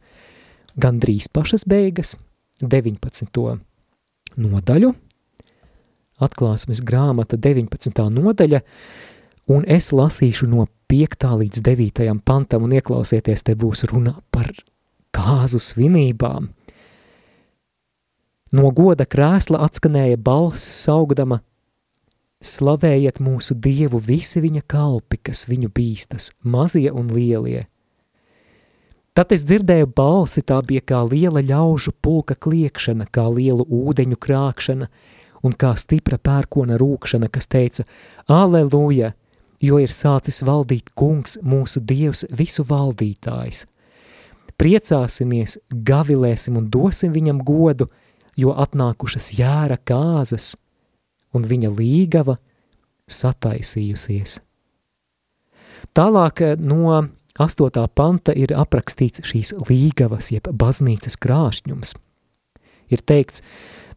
gandrīz 0.81 1.29
pašas 1.31 1.65
beigas, 1.69 2.15
19. 2.61 3.59
nodaļu, 4.41 4.91
atklāsmes 6.25 6.81
grāmata 6.85 7.37
19. 7.37 8.09
nodaļa, 8.17 8.61
un 9.53 9.65
es 9.67 9.91
lasīšu 9.93 10.49
no 10.49 10.67
5. 10.91 11.31
līdz 11.43 11.61
9. 11.65 12.13
pantam, 12.25 12.65
un 12.65 12.75
ieklausieties, 12.75 13.43
te 13.45 13.55
būs 13.55 13.85
runa 13.91 14.17
par 14.31 14.49
kāzu 15.15 15.61
svinībām. 15.61 16.49
No 18.55 18.69
goda 18.71 19.05
krēsla 19.09 19.61
atskanēja 19.67 20.17
balss 20.21 20.63
saugdama– 20.85 21.41
Slavējiet 22.45 23.17
mūsu 23.25 23.55
Dievu 23.57 23.97
visi 23.97 24.41
viņa 24.43 24.61
kalpi, 24.69 25.17
kas 25.17 25.47
viņu 25.49 25.71
bīstas, 25.73 26.29
mazie 26.45 26.91
un 26.93 27.07
lielie. 27.09 27.63
Tad 29.17 29.31
es 29.31 29.45
dzirdēju 29.47 29.87
balsi, 29.95 30.43
tā 30.45 30.59
bija 30.61 30.83
kā 30.83 30.99
liela 31.07 31.41
ļaužu 31.41 31.95
pulka 32.03 32.35
kliekšana, 32.35 33.07
kā 33.09 33.23
lielu 33.31 33.63
ūdeņu 33.63 34.17
krākšana 34.21 34.89
un 35.45 35.55
kā 35.57 35.71
stipra 35.79 36.19
pērkona 36.21 36.77
rūkšana, 36.77 37.31
kas 37.33 37.47
teica, 37.49 37.85
Aleluja, 38.29 39.13
jo 39.63 39.79
ir 39.81 39.89
sācis 39.89 40.43
valdīt 40.45 40.91
kungs, 40.93 41.39
mūsu 41.41 41.81
dievs, 41.81 42.25
visu 42.29 42.65
valdītājs. 42.67 43.65
Priecāsimies, 44.59 45.57
gavilēsim 45.71 46.59
un 46.59 46.69
dosim 46.69 47.15
viņam 47.15 47.41
godu, 47.47 47.89
jo 48.37 48.53
atnākušas 48.53 49.31
jāra 49.39 49.79
kāzas, 49.79 50.53
un 51.35 51.45
viņa 51.47 51.71
līgava 51.75 52.37
sataisījusies. 53.11 54.39
Tālāk 55.95 56.41
no 56.59 57.03
8. 57.39 57.85
panta 57.95 58.33
ir 58.35 58.55
aprakstīts 58.55 59.23
šīs 59.27 59.53
līgavas, 59.69 60.31
jeb 60.31 60.47
baznīcas 60.51 61.19
krāšņums. 61.19 61.93
Ir 62.91 63.01
teikts, 63.01 63.43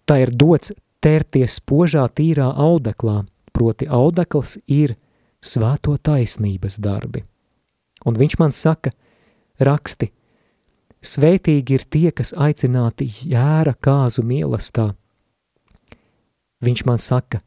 tā 0.09 0.23
ir 0.25 0.33
dots 0.35 0.73
tērties 1.05 1.61
spožā 1.61 2.09
tīrā 2.11 2.49
audeklā, 2.59 3.23
proti 3.55 3.87
audekls 3.87 4.59
ir 4.67 4.97
svēto 5.43 5.97
taisnības 5.97 6.79
darbi. 6.83 7.23
Un 8.07 8.19
viņš 8.19 8.39
man 8.39 8.55
saka, 8.55 8.93
raksti, 9.59 10.11
svētīgi 11.03 11.79
ir 11.79 11.85
tie, 11.91 12.11
kas 12.15 12.35
aicināti 12.35 13.09
jēra 13.31 13.75
kāzu 13.75 14.25
mielastā. 14.27 14.93
Viņš 16.65 16.85
man 16.89 16.99
saka, 17.03 17.43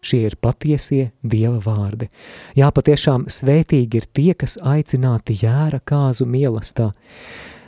Šie 0.00 0.22
ir 0.30 0.36
patiesie 0.40 1.10
Dieva 1.20 1.58
vārdi. 1.60 2.06
Jā, 2.56 2.70
patiešām 2.72 3.26
svētīgi 3.28 4.00
ir 4.00 4.06
tie, 4.08 4.30
kas 4.32 4.56
aicināti 4.64 5.36
jēra 5.42 5.82
kāzu 5.84 6.24
mielastā. 6.24 6.94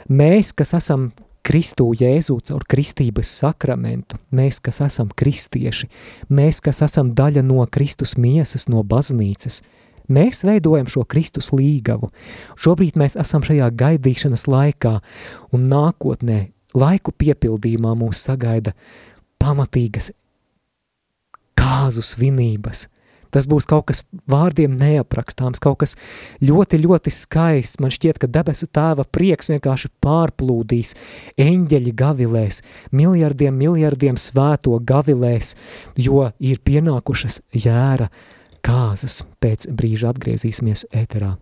Mēs, 0.09 0.55
kas 0.57 0.73
esam 0.79 1.11
Kristū 1.45 1.91
Jēzu 1.99 2.39
caur 2.47 2.65
kristības 2.71 3.35
sakramentu, 3.43 4.17
mēs, 4.33 4.63
kas 4.65 4.81
esam 4.87 5.11
kristieši, 5.13 5.91
mēs, 6.33 6.63
kas 6.65 6.81
esam 6.87 7.11
daļa 7.19 7.43
no 7.45 7.67
Kristus 7.67 8.15
miesas, 8.17 8.69
no 8.71 8.81
baznīcas, 8.87 9.61
mēs 10.09 10.45
veidojam 10.47 10.89
šo 10.89 11.05
Kristus 11.05 11.51
līgavu. 11.53 12.09
Šobrīd 12.57 12.97
mēs 12.97 13.19
esam 13.21 13.45
šajā 13.45 13.69
gaidīšanas 13.75 14.47
laikā 14.49 14.95
un 15.53 15.69
nākotnē, 15.69 16.41
laiku 16.79 17.13
piepildījumā 17.13 17.93
mūs 17.99 18.23
sagaida 18.25 18.73
pamatīgas 19.43 20.15
kāzu 21.63 22.03
svinības. 22.05 22.87
Tas 23.33 23.47
būs 23.49 23.65
kaut 23.65 23.87
kas 23.89 24.03
vārdiem 24.29 24.75
neaprakstāms, 24.77 25.61
kaut 25.63 25.79
kas 25.81 25.95
ļoti, 26.45 26.83
ļoti 26.85 27.13
skaists. 27.17 27.81
Man 27.81 27.93
šķiet, 27.95 28.21
ka 28.21 28.29
debesu 28.29 28.69
tēva 28.69 29.07
prieks 29.09 29.49
vienkārši 29.49 29.89
pārplūdīs, 30.05 30.93
eņģeļi 31.41 31.95
gavilēs, 31.97 32.61
miljardiem, 32.93 33.57
miljardiem 33.57 34.21
svēto 34.21 34.77
gavilēs, 34.85 35.55
jo 35.97 36.29
ir 36.45 36.61
pienākušas 36.61 37.41
jēra 37.57 38.11
kāzas. 38.61 39.23
Pēc 39.41 39.71
brīža 39.73 40.13
atgriezīsimies 40.13 40.91
ēterā. 40.93 41.39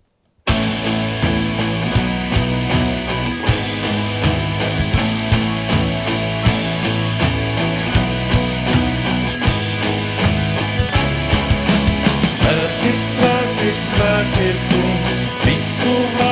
ir 12.89 12.99
svēts, 13.05 13.63
ir 13.69 13.79
svēts, 13.85 14.43
ir 14.49 14.61
kungs 14.73 15.17
visu 15.45 15.97
vārdu. 16.19 16.30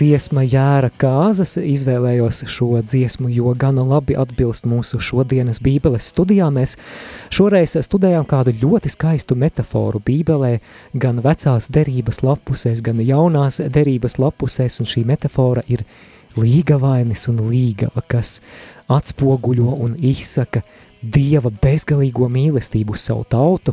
Dziesma 0.00 0.44
Jēra 0.48 0.88
Kāzas. 1.00 1.56
Izvēlējos 1.60 2.44
šo 2.48 2.80
dziesmu, 2.84 3.28
jo 3.34 3.52
gana 3.58 3.84
labi 3.86 4.16
atbilst 4.18 4.66
mūsu 4.68 5.00
šodienas 5.02 5.60
bībeles 5.62 6.08
studijā. 6.12 6.48
Mēs 6.54 6.76
šoreiz 7.32 7.76
studējām 7.84 8.26
kādu 8.30 8.54
ļoti 8.62 8.92
skaistu 8.94 9.36
metaforu 9.38 10.00
bībelē, 10.06 10.56
gan 10.96 11.20
vecās 11.24 11.68
derības 11.72 12.22
lapusēs, 12.24 12.82
gan 12.84 13.02
jaunās 13.04 13.60
derības 13.60 14.16
lapusēs, 14.22 14.80
un 14.80 14.88
šī 14.90 15.04
metafora 15.08 15.64
ir 15.68 15.84
līgavainis 16.38 17.26
un 17.32 17.42
līgava, 17.50 18.04
kas 18.08 18.38
atspoguļo 18.90 19.74
un 19.84 19.98
izsaka 19.98 20.64
Dieva 21.00 21.48
bezgalīgo 21.48 22.26
mīlestību 22.28 22.92
uz 22.96 23.06
savu 23.08 23.24
tautu, 23.28 23.72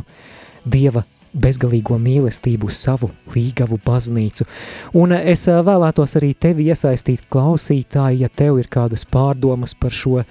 Dieva 0.64 1.04
bezgalīgo 1.40 1.98
mīlestību 2.02 2.68
uz 2.70 2.78
savu 2.82 3.10
līgavu 3.34 3.80
baznīcu. 3.84 4.46
Un 4.98 5.16
es 5.18 5.46
vēlētos 5.48 6.16
arī 6.20 6.32
tevi 6.34 6.68
iesaistīt 6.72 7.28
klausītāji, 7.32 8.22
ja 8.24 8.28
tev 8.28 8.60
ir 8.62 8.70
kādas 8.70 9.06
pārdomas 9.08 9.76
par 9.78 9.94
šo 9.94 10.22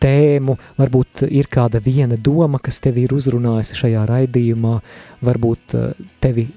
tēmu, 0.00 0.56
varbūt 0.80 1.26
ir 1.28 1.50
kāda 1.52 1.80
viena 1.84 2.16
doma, 2.16 2.58
kas 2.62 2.80
tevi 2.80 3.04
ir 3.04 3.14
uzrunājusi 3.14 3.76
šajā 3.82 4.06
raidījumā, 4.08 4.78
varbūt 5.26 5.76
tevi 6.24 6.48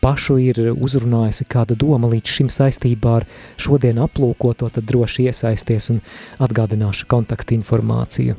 pašu 0.00 0.38
ir 0.40 0.60
uzrunājusi 0.72 1.46
kāda 1.50 1.76
doma 1.78 2.08
līdz 2.12 2.36
šim 2.36 2.52
saistībā 2.52 3.16
ar 3.20 3.26
šodien 3.60 4.00
aplūkoto, 4.00 4.70
tad 4.72 4.88
droši 4.88 5.28
iesaisties 5.28 5.90
un 5.94 6.00
atgādināšu 6.40 7.08
kontaktu 7.10 7.56
informāciju. 7.58 8.38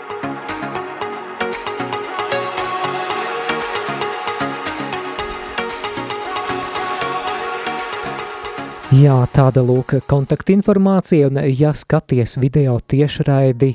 Jā, 8.91 9.21
tāda 9.31 9.61
lūk 9.63 9.93
kontaktinformācija, 10.11 11.29
un 11.29 11.37
ja 11.55 11.69
skaties 11.71 12.33
video 12.41 12.73
tiešraidi, 12.91 13.69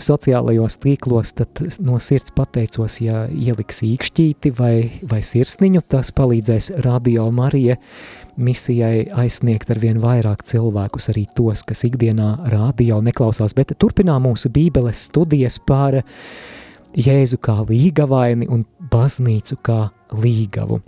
sociālajos 0.00 0.78
tīklos, 0.80 1.34
tad 1.36 1.60
no 1.84 1.98
sirds 2.00 2.32
pateicos, 2.32 2.96
ja 3.04 3.26
ieliks 3.28 3.82
īkšķīti 3.84 4.54
vai, 4.56 4.72
vai 5.10 5.20
sirsniņu, 5.20 5.82
tas 5.92 6.08
palīdzēs 6.16 6.70
Radio 6.86 7.26
Marija 7.36 7.76
misijai 8.40 9.10
aizsniegt 9.12 9.68
ar 9.70 9.82
vien 9.84 10.00
vairāk 10.00 10.46
cilvēkus, 10.48 11.10
arī 11.12 11.26
tos, 11.36 11.60
kas 11.68 11.84
ikdienā 11.84 12.30
radio 12.54 13.02
neklausās, 13.04 13.52
bet 13.52 13.76
turpinām 13.76 14.24
mūsu 14.24 14.48
bībeles 14.56 15.04
studijas 15.10 15.60
par 15.60 16.00
Jēzu 16.96 17.44
kā 17.44 17.60
līgavaini 17.68 18.48
un 18.48 18.64
baznīcu 18.88 19.60
kā 19.68 19.80
līgavu. 20.16 20.80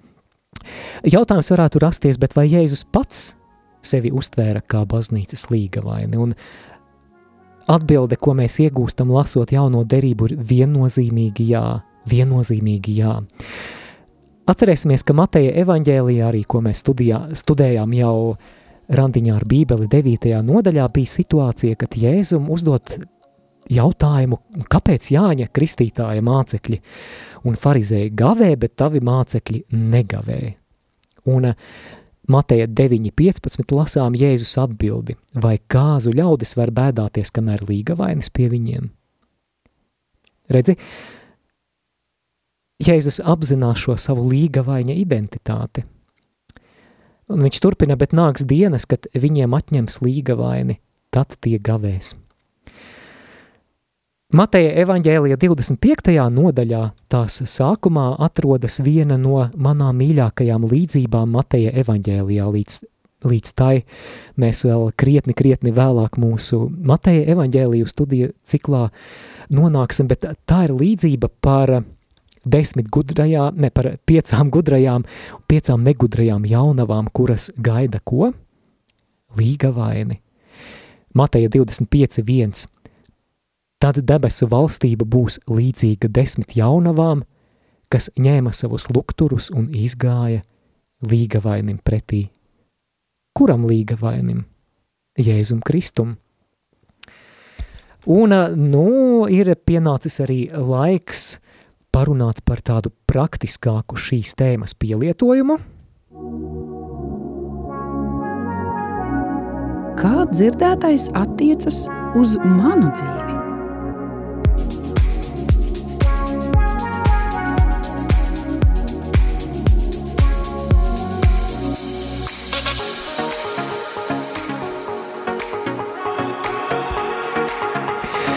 Jautājums 1.07 1.51
varētu 1.53 1.83
rasties, 1.83 2.21
bet 2.23 2.37
vai 2.37 2.47
Jēzus 2.51 2.85
pats 2.93 3.29
sevi 3.87 4.11
uztvēra 4.15 4.63
kā 4.67 4.85
baznīcas 4.89 5.49
līgavaini? 5.53 6.19
Un 6.19 6.35
atbilde, 7.71 8.19
ko 8.21 8.35
mēs 8.39 8.61
iegūstam 8.65 9.11
lasot 9.15 9.53
jauno 9.55 9.85
derību, 9.87 10.31
ir 10.31 10.45
viennozīmīgi 10.51 11.49
jā, 11.51 11.65
viennozīmīgi 12.11 13.01
jā. 13.01 13.17
Atcerēsimies, 14.47 15.03
ka 15.03 15.15
Mateja 15.19 15.57
evaņģēlijā 15.65 16.29
arī, 16.29 16.45
ko 16.47 16.61
mēs 16.63 16.85
studijā, 16.85 17.25
studējām 17.35 17.97
jau 17.99 18.17
randiņā 18.95 19.35
ar 19.35 19.45
bībeli 19.51 19.89
9. 19.91 20.37
nodaļā, 20.47 20.87
bija 20.95 21.15
situācija, 21.17 21.79
kad 21.81 21.97
Jēzum 21.99 22.47
uzdot 22.55 22.95
jautājumu, 23.73 24.39
kāpēc 24.71 25.11
Jāņa 25.15 25.51
kristītāja 25.55 26.25
mācekļi 26.25 26.81
un 27.47 27.59
farizēji 27.61 28.15
gavē, 28.17 28.53
bet 28.61 28.77
tavi 28.79 29.03
mācekļi 29.05 29.63
negavē. 29.73 30.41
Un 31.33 31.51
Mateja 32.27 32.67
9.15 32.67 33.75
lasām 33.77 34.17
Jēzus 34.19 34.57
atbildi, 34.59 35.15
vai 35.35 35.57
kāzu 35.71 36.15
ļaudis 36.15 36.57
var 36.59 36.73
bēdāties, 36.75 37.31
kamēr 37.35 37.63
līga 37.69 37.95
vainas 37.99 38.33
pie 38.35 38.49
viņiem? 38.51 38.89
Redzi, 40.51 40.77
Jēzus 42.83 43.23
apzinās 43.25 43.85
šo 43.87 43.95
savu 43.99 44.27
līga 44.29 44.67
vaiņa 44.67 44.99
identitāti. 44.99 45.87
Un 47.33 47.43
viņš 47.43 47.63
turpina, 47.63 47.97
bet 47.99 48.13
nāks 48.15 48.45
dienas, 48.47 48.87
kad 48.87 49.09
viņiem 49.15 49.55
atņems 49.57 50.03
līga 50.05 50.37
vaini, 50.39 50.79
tad 51.15 51.39
tie 51.43 51.59
gavēs. 51.59 52.15
Mateja 54.35 54.73
evaņģēlija 54.83 55.37
25. 55.39 56.11
nodaļā 56.35 56.81
tās 57.07 57.37
sākumā 57.47 58.09
atrodas 58.27 58.81
viena 58.83 59.15
no 59.23 59.45
manām 59.55 60.01
mīļākajām 60.01 60.67
līdzībām 60.67 61.31
Mateja 61.31 61.71
evaņģēlijā 61.85 62.49
līdz, 62.57 62.81
līdz 63.23 63.55
tai 63.55 63.85
mēs 64.35 64.65
vēl 64.67 64.91
krietni, 64.99 65.31
krietni 65.31 65.71
vēlāk 65.71 66.19
mūsu 66.19 66.65
Mateja 66.75 67.23
evaņģēliju 67.37 67.87
studiju 67.87 68.33
ciklā 68.43 68.89
nonāksim, 69.55 70.11
bet 70.11 70.27
tā 70.43 70.65
ir 70.67 70.75
līdzība 70.75 71.31
par 71.39 71.77
desmit 72.43 72.91
gudrajām, 72.91 73.55
ne 73.63 73.71
par 73.71 73.93
piecām 74.11 74.51
gudrajām, 74.51 75.07
piecām 75.47 75.87
negudrajām 75.87 76.51
jaunavām, 76.51 77.15
kuras 77.15 77.53
gaida 77.55 78.03
ko? 78.03 78.33
Līga 79.39 79.71
vaini. 79.71 80.19
Mateja 81.15 81.49
25, 81.49 82.27
1 82.27 82.67
Tad 83.83 84.01
debesu 84.09 84.49
valstība 84.49 85.05
būs 85.05 85.41
līdzīga 85.51 86.09
desmit 86.09 86.57
jaunavām, 86.57 87.23
kas 87.93 88.09
ņēma 88.17 88.55
savus 88.57 88.89
lukturus 88.89 89.51
un 89.53 89.69
izgāja 89.69 90.41
līgavainim 91.05 91.79
pretī. 91.85 92.27
Kuram 93.37 93.67
līgavainim? 93.69 94.47
Jēzum 95.21 95.61
Kristum. 95.65 96.17
Un, 98.07 98.33
nu, 98.57 98.87
ir 99.33 99.51
pienācis 99.67 100.21
arī 100.25 100.47
laiks 100.53 101.41
parunāt 101.93 102.43
par 102.47 102.63
tādu 102.65 102.93
praktiskāku 103.09 103.99
šīs 103.99 104.37
tēmas 104.39 104.77
pielietojumu. 104.79 105.59
Kā 109.97 110.27
dzirdētais 110.33 111.09
attiecas 111.17 111.87
uz 112.17 112.37
manu 112.45 112.93
dzīvi? 112.93 113.36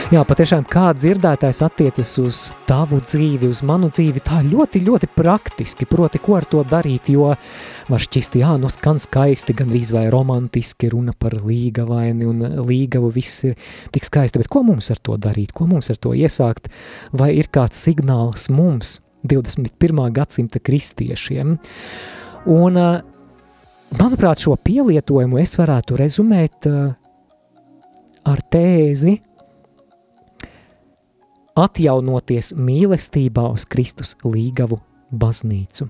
Jā, 0.09 0.23
patiešām 0.25 0.63
kā 0.65 0.87
dzirdētājs 0.97 1.59
attiecas 1.61 2.11
uz 2.17 2.37
tavu 2.65 2.97
dzīvi, 3.03 3.45
uz 3.53 3.59
manu 3.61 3.91
dzīvi, 3.93 4.23
tā 4.25 4.39
ļoti, 4.41 4.79
ļoti 4.87 5.09
praktiski, 5.13 5.85
proti, 5.85 6.17
ko 6.17 6.39
ar 6.39 6.47
to 6.49 6.63
darīt, 6.65 7.11
jo 7.13 7.27
var 7.85 8.01
šķist, 8.01 8.39
jā, 8.41 8.55
nu 8.57 8.71
skan 8.73 8.97
skaisti, 8.97 9.53
gandrīz 9.59 9.91
vai 9.93 10.07
romantiski 10.09 10.89
runa 10.89 11.13
par 11.13 11.35
līgavaini 11.45 12.25
un 12.25 12.41
līgavu, 12.65 13.11
viss 13.13 13.45
ir 13.51 13.69
tik 13.93 14.09
skaisti, 14.09 14.41
bet 14.41 14.49
ko 14.49 14.63
mums 14.65 14.89
ar 14.89 14.97
to 14.97 15.19
darīt, 15.21 15.53
ko 15.53 15.69
mums 15.69 15.93
ar 15.93 16.01
to 16.01 16.15
iesākt, 16.17 16.73
vai 17.13 17.35
ir 17.37 17.53
kāds 17.53 17.77
signāls 17.77 18.49
mums, 18.49 18.97
21. 19.29 20.03
gadsimta 20.17 20.57
kristiešiem, 20.57 21.53
un 22.49 22.83
manuprāt, 23.93 24.41
šo 24.41 24.57
pielietojumu 24.57 25.45
es 25.45 25.53
varētu 25.61 26.01
rezumēt 26.01 26.73
ar 28.25 28.47
tēzi, 28.49 29.19
atjaunoties 31.59 32.53
mīlestībā 32.57 33.49
uz 33.53 33.65
Kristus 33.69 34.15
līgavu 34.23 34.79
baznīcu. 35.11 35.89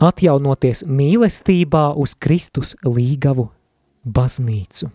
Atjaunoties 0.00 0.86
mīlestībā 0.88 1.90
uz 2.00 2.14
Kristus 2.16 2.76
līgavu 2.86 3.50
baznīcu. 4.04 4.88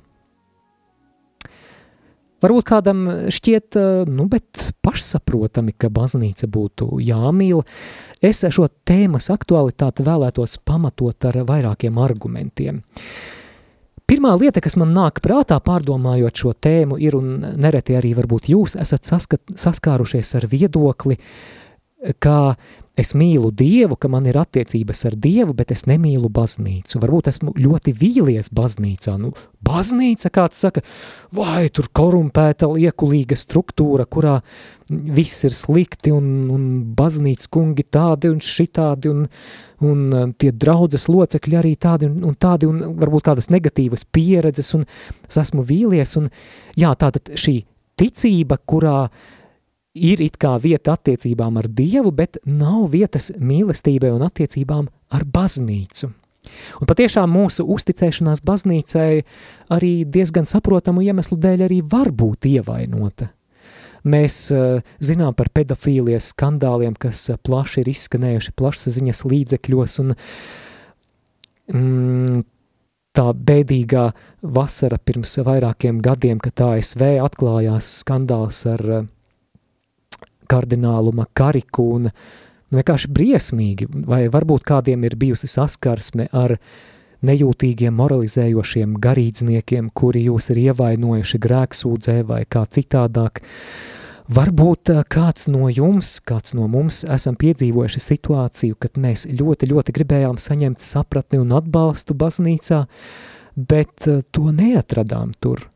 Varbūt 2.46 2.66
kādam 2.68 3.06
šķiet, 3.34 3.78
nu, 4.12 4.26
bet 4.30 4.68
pašsaprotami, 4.86 5.74
ka 5.78 5.90
baznīca 5.94 6.50
būtu 6.52 7.00
jāmīl. 7.02 7.64
Es 8.22 8.44
šo 8.44 8.68
tēmas 8.86 9.32
aktualitāti 9.34 10.06
vēlētos 10.06 10.60
pamatot 10.66 11.26
ar 11.30 11.40
vairākiem 11.48 11.98
argumentiem. 12.02 12.82
Uh, 12.82 13.45
Pirmā 14.16 14.32
lieta, 14.40 14.62
kas 14.64 14.78
man 14.80 14.94
nāk 14.96 15.18
prātā 15.20 15.58
pārdomājot 15.60 16.40
šo 16.40 16.54
tēmu, 16.56 16.96
ir, 17.04 17.18
un 17.18 17.42
nereti 17.60 17.98
arī 18.00 18.14
varbūt 18.16 18.48
jūs 18.48 18.78
esat 18.80 19.04
saskat, 19.10 19.42
saskārušies 19.60 20.30
ar 20.40 20.46
viedokli, 20.48 21.18
ka 22.24 22.56
es 23.00 23.12
mīlu 23.18 23.52
Dievu, 23.52 23.98
ka 24.00 24.10
man 24.12 24.28
ir 24.30 24.38
attiecības 24.40 25.06
ar 25.10 25.18
Dievu, 25.20 25.56
bet 25.58 25.74
es 25.76 25.86
nemīlu 25.90 26.30
baznīcu. 26.34 27.00
Varbūt 27.04 27.30
esmu 27.32 27.54
ļoti 27.60 27.94
vīlies 27.96 28.52
baznīcā. 28.56 29.18
Nu, 29.20 29.34
baznīca, 29.66 30.32
kāds 30.34 30.64
saka, 30.64 30.84
vai 31.36 31.68
tur 31.74 31.90
korumpēta 31.96 32.70
liekulīga 32.72 33.38
struktūra, 33.40 34.08
kurā 34.08 34.40
viss 34.90 35.44
ir 35.48 35.54
slikti 35.56 36.14
un, 36.14 36.26
un 36.54 36.66
baznīcas 36.96 37.50
kungi 37.52 37.88
tādi 37.90 38.30
un 38.32 38.42
šitādi 38.44 39.10
un, 39.10 39.24
un 39.86 40.04
uh, 40.14 40.28
tie 40.38 40.52
draudzes 40.54 41.08
locekļi 41.10 41.58
arī 41.58 41.74
tādi 41.82 42.06
un, 42.06 42.20
un 42.30 42.36
tādi 42.38 42.70
un 42.70 42.84
varbūt 43.00 43.26
kādas 43.32 43.50
negatīvas 43.50 44.06
pieredzes 44.14 44.76
un 44.78 44.86
es 45.26 45.40
esmu 45.42 45.66
vīlies 45.66 46.14
un 46.22 46.30
jā, 46.78 46.94
tātad 46.94 47.34
šī 47.34 47.64
ticība, 47.98 48.60
kurā 48.62 49.00
uh, 49.08 49.34
ir 49.96 50.22
it 50.22 50.38
kā 50.42 50.56
vieta 50.62 50.96
attiecībām 50.96 51.58
ar 51.62 51.70
Dievu, 51.72 52.12
bet 52.12 52.38
nav 52.46 52.92
vietas 52.94 53.32
mīlestībai 53.40 54.12
un 54.14 54.26
attiecībām 54.28 54.90
ar 55.16 55.26
baznīcu. 55.26 56.12
Un 56.80 56.90
patiešām 56.90 57.32
mūsu 57.32 57.66
uzticēšanās 57.74 58.44
baznīcai 58.46 59.24
arī 59.74 59.94
diezgan 60.06 60.46
saprotamu 60.50 61.02
iemeslu 61.06 61.40
dēļ 61.42 61.66
arī 61.66 61.80
var 61.90 62.12
būt 62.14 62.50
ievainota. 62.52 63.32
Mēs 64.06 64.36
uh, 64.54 64.84
zinām 65.02 65.34
par 65.34 65.50
pedofīlijas 65.50 66.30
skandāliem, 66.36 66.94
kas 66.94 67.24
uh, 67.34 67.40
plaši 67.42 67.82
ir 67.82 67.90
izskanējuši 67.90 68.54
plašsaziņas 68.54 69.24
līdzekļos, 69.26 69.96
un 70.04 70.14
mm, 71.74 72.44
tā 73.18 73.26
bēdīgā 73.50 74.06
vasara 74.46 75.02
pirms 75.02 75.34
vairākiem 75.48 76.04
gadiem, 76.06 76.38
kad 76.44 76.68
ASV 76.68 77.16
atklājās 77.26 77.90
skandāls 78.04 78.62
ar 78.70 78.86
uh, 79.00 79.10
kardinālu 80.50 81.14
Makariku 81.16 81.88
un 81.98 82.10
vienkārši 82.74 83.12
briesmīgi, 83.14 83.88
vai 84.08 84.26
varbūt 84.32 84.66
kādiem 84.68 85.06
ir 85.08 85.18
bijusi 85.20 85.50
saskarsme 85.52 86.28
ar 86.34 86.58
nejūtīgiem 87.26 87.96
moralizējošiem 87.96 88.98
garīdzniekiem, 89.02 89.90
kuri 89.94 90.26
jūs 90.28 90.52
ir 90.54 90.62
ievainojuši 90.70 91.42
grēksūdzē 91.46 92.22
vai 92.28 92.44
kā 92.50 92.66
citādāk. 92.70 93.42
Varbūt 94.36 94.90
eh, 94.90 95.04
kāds 95.06 95.46
no 95.54 95.70
jums, 95.70 96.18
kāds 96.26 96.56
no 96.58 96.66
mums 96.72 97.04
esam 97.14 97.38
piedzīvojuši 97.38 98.02
situāciju, 98.02 98.78
kad 98.82 98.98
mēs 98.98 99.28
ļoti, 99.30 99.70
ļoti 99.70 99.94
gribējām 100.00 100.40
saņemt 100.42 100.82
sapratni 100.82 101.38
un 101.44 101.54
atbalstu 101.54 102.18
baznīcā, 102.18 102.86
bet 103.56 104.10
eh, 104.10 104.24
to 104.34 104.50
neatradām 104.50 105.38
tur. 105.38 105.68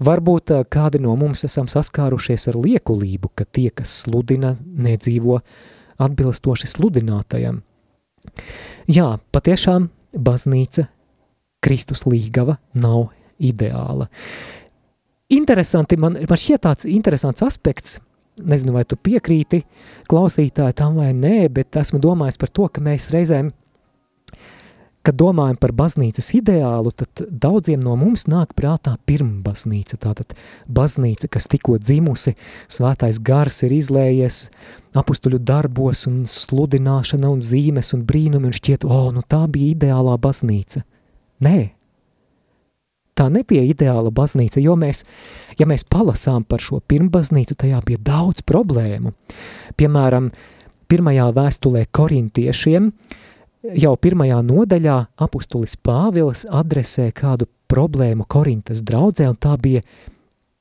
Varbūt 0.00 0.52
kādi 0.72 1.00
no 1.02 1.12
mums 1.20 1.44
esam 1.44 1.68
saskārušies 1.68 2.48
ar 2.52 2.56
liekulību, 2.56 3.32
ka 3.36 3.44
tie, 3.44 3.68
kas 3.74 3.92
sludina, 4.04 4.54
nedzīvo 4.56 5.40
atbilstoši 6.00 6.70
sludinātajam. 6.70 7.60
Jā, 8.88 9.10
patiešām 9.32 9.90
baznīca, 10.16 10.86
Kristus 11.60 12.06
līgava 12.08 12.56
nav 12.72 13.10
ideāla. 13.40 14.08
Interesanti, 15.30 15.98
man, 16.00 16.16
man 16.16 16.40
šķiet 16.40 16.64
tāds 16.64 16.88
interesants 16.88 17.44
aspekts, 17.44 17.98
nezinu, 18.40 18.74
vai 18.74 18.86
tu 18.88 18.96
piekrīti 18.96 19.62
klausītāji 20.10 20.78
tam 20.80 20.96
vai 20.98 21.12
nē, 21.14 21.50
bet 21.52 21.76
esmu 21.76 22.00
domājis 22.02 22.40
par 22.40 22.50
to, 22.56 22.66
ka 22.72 22.82
mēs 22.84 23.10
reizēm 23.14 23.52
Kad 25.10 25.16
domājam 25.18 25.56
par 25.58 25.72
baznīcas 25.74 26.28
ideālu, 26.38 26.92
tad 26.94 27.24
daudziem 27.42 27.80
no 27.82 27.96
mums 27.98 28.28
nāk 28.30 28.52
prātā 28.54 28.92
pirmbaznīca, 29.10 29.96
tātad 30.04 30.36
baznīca, 30.70 31.26
kas 31.34 31.48
tikko 31.50 31.80
dzimusi, 31.82 32.36
svētais 32.70 33.18
gars 33.18 33.56
ir 33.66 33.72
izlējies 33.74 34.36
apustuļu 34.94 35.40
darbos 35.42 36.04
un 36.06 36.20
sludināšana 36.30 37.26
un 37.26 37.42
zīmes 37.42 37.90
un 37.96 38.04
brīnumi 38.06 38.52
un 38.52 38.54
šķiet, 38.54 38.86
o, 38.86 38.92
oh, 38.94 39.08
nu 39.16 39.24
tā 39.26 39.40
bija 39.50 39.72
ideālā 39.72 40.14
baznīca. 40.22 40.84
Nē, 41.42 41.56
tā 43.18 43.26
nebija 43.34 43.64
ideāla 43.66 44.12
baznīca, 44.14 44.62
jo 44.62 44.76
mēs, 44.78 45.02
ja 45.58 45.66
mēs 45.66 45.88
palasām 45.90 46.46
par 46.46 46.62
šo 46.62 46.78
pirmbaznīcu, 46.86 47.58
tajā 47.64 47.82
bija 47.88 48.04
daudz 48.12 48.46
problēmu. 48.46 49.10
Piemēram, 49.74 50.30
pirmajā 50.86 51.26
vēstulē 51.34 51.88
korintiešiem, 51.98 52.86
uh, 52.92 53.26
jau 53.62 53.92
pirmajā 53.96 54.40
nodaļā 54.46 54.96
apustulis 55.20 55.76
Pāvils 55.76 56.46
adresē 56.48 57.10
kādu 57.16 57.48
problēmu 57.70 58.26
Korintas 58.28 58.82
draudzē, 58.86 59.28
un 59.30 59.38
tā 59.40 59.56
bija 59.60 59.84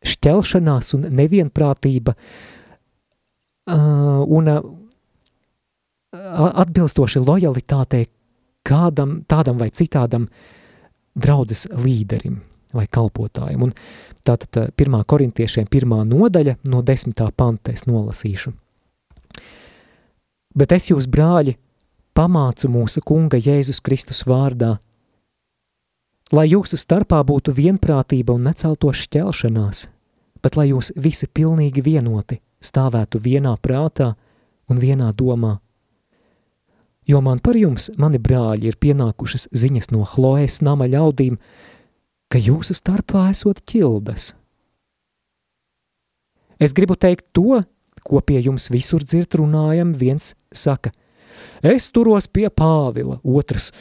šķelšanās 0.05 0.93
un 0.97 1.07
nevienprātība 1.19 2.15
un 3.69 4.53
atbilstoši 6.09 7.21
lojalitātei 7.21 8.07
kādam 8.65 9.19
tādam 9.29 9.59
vai 9.59 9.69
citādam 9.69 10.27
draudzes 11.19 11.67
līderim 11.73 12.39
vai 12.73 12.85
kalpotājiem. 12.85 13.63
Un 13.65 13.73
tātad 14.25 14.73
pirmā 14.77 15.01
korintiešiem 15.09 15.69
pirmā 15.69 16.03
nodaļa 16.07 16.59
no 16.69 16.83
desmitā 16.85 17.29
panta 17.35 17.73
es 17.73 17.85
nolasīšu. 17.89 18.53
Bet 20.59 20.73
es 20.75 20.89
jūs, 20.89 21.07
brāļi, 21.09 21.55
pamācu 22.19 22.67
mūsu 22.67 22.99
Kunga 23.05 23.39
Jēzus 23.39 23.79
Kristus 23.79 24.25
vārdā, 24.27 24.73
lai 26.35 26.49
jūsu 26.51 26.75
starpā 26.79 27.21
būtu 27.23 27.53
vienprātība 27.55 28.35
un 28.35 28.49
neceltos 28.49 29.05
šķelšanās, 29.05 29.85
bet 30.43 30.59
lai 30.59 30.69
jūs 30.73 30.91
visi 30.99 31.29
pilnīgi 31.31 31.83
vienoti 31.85 32.41
stāvētu 32.59 33.21
vienā 33.23 33.55
prātā 33.63 34.11
un 34.67 34.83
vienā 34.83 35.13
domā. 35.15 35.55
Jo 37.07 37.23
man 37.25 37.39
par 37.39 37.55
jums, 37.57 37.87
mani 37.97 38.19
brāļi, 38.21 38.67
ir 38.67 38.77
pienākušas 38.83 39.47
ziņas 39.55 39.89
no 39.95 40.03
Chloēs 40.05 40.59
nama 40.61 40.89
ļaudīm, 40.91 41.39
ka 42.29 42.37
jūsu 42.37 42.75
starpā 42.77 43.29
esot 43.31 43.63
ķildas. 43.63 44.33
Es 46.59 46.75
gribu 46.75 46.99
teikt 46.99 47.31
to, 47.31 47.63
ko 48.03 48.19
pie 48.19 48.43
jums 48.43 48.67
visur 48.69 49.07
dzird 49.07 49.39
runājam, 49.39 49.95
viens 49.95 50.35
saka– 50.51 50.91
Es 51.63 51.89
turos 51.91 52.27
pie 52.27 52.49
Pāvila, 52.49 53.19
otrs 53.23 53.71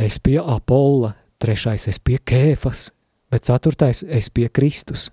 es 0.00 0.18
pie 0.18 0.38
Apolla, 0.40 1.14
trešais 1.38 1.88
es 1.88 1.98
pie 1.98 2.18
Kēfas, 2.18 2.90
bet 3.30 3.46
ceturtais 3.46 4.02
es 4.02 4.30
pie 4.30 4.48
Kristus. 4.48 5.10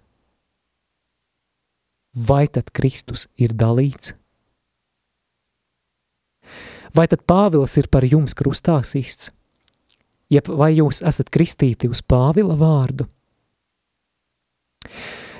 Vai 2.27 2.47
tad 2.47 2.71
Kristus 2.73 3.27
ir 3.37 3.53
dalīts? 3.53 4.15
Vai 6.95 7.05
tad 7.11 7.25
Pāvils 7.27 7.77
ir 7.77 7.89
par 7.91 8.07
jums 8.07 8.33
krustā 8.33 8.79
sists? 8.87 9.29
Jeb 10.31 10.49
vai 10.49 10.73
jūs 10.75 11.03
esat 11.05 11.29
kristīti 11.31 11.87
uz 11.91 12.01
Pāvila 12.01 12.57
vārdu? 12.57 13.05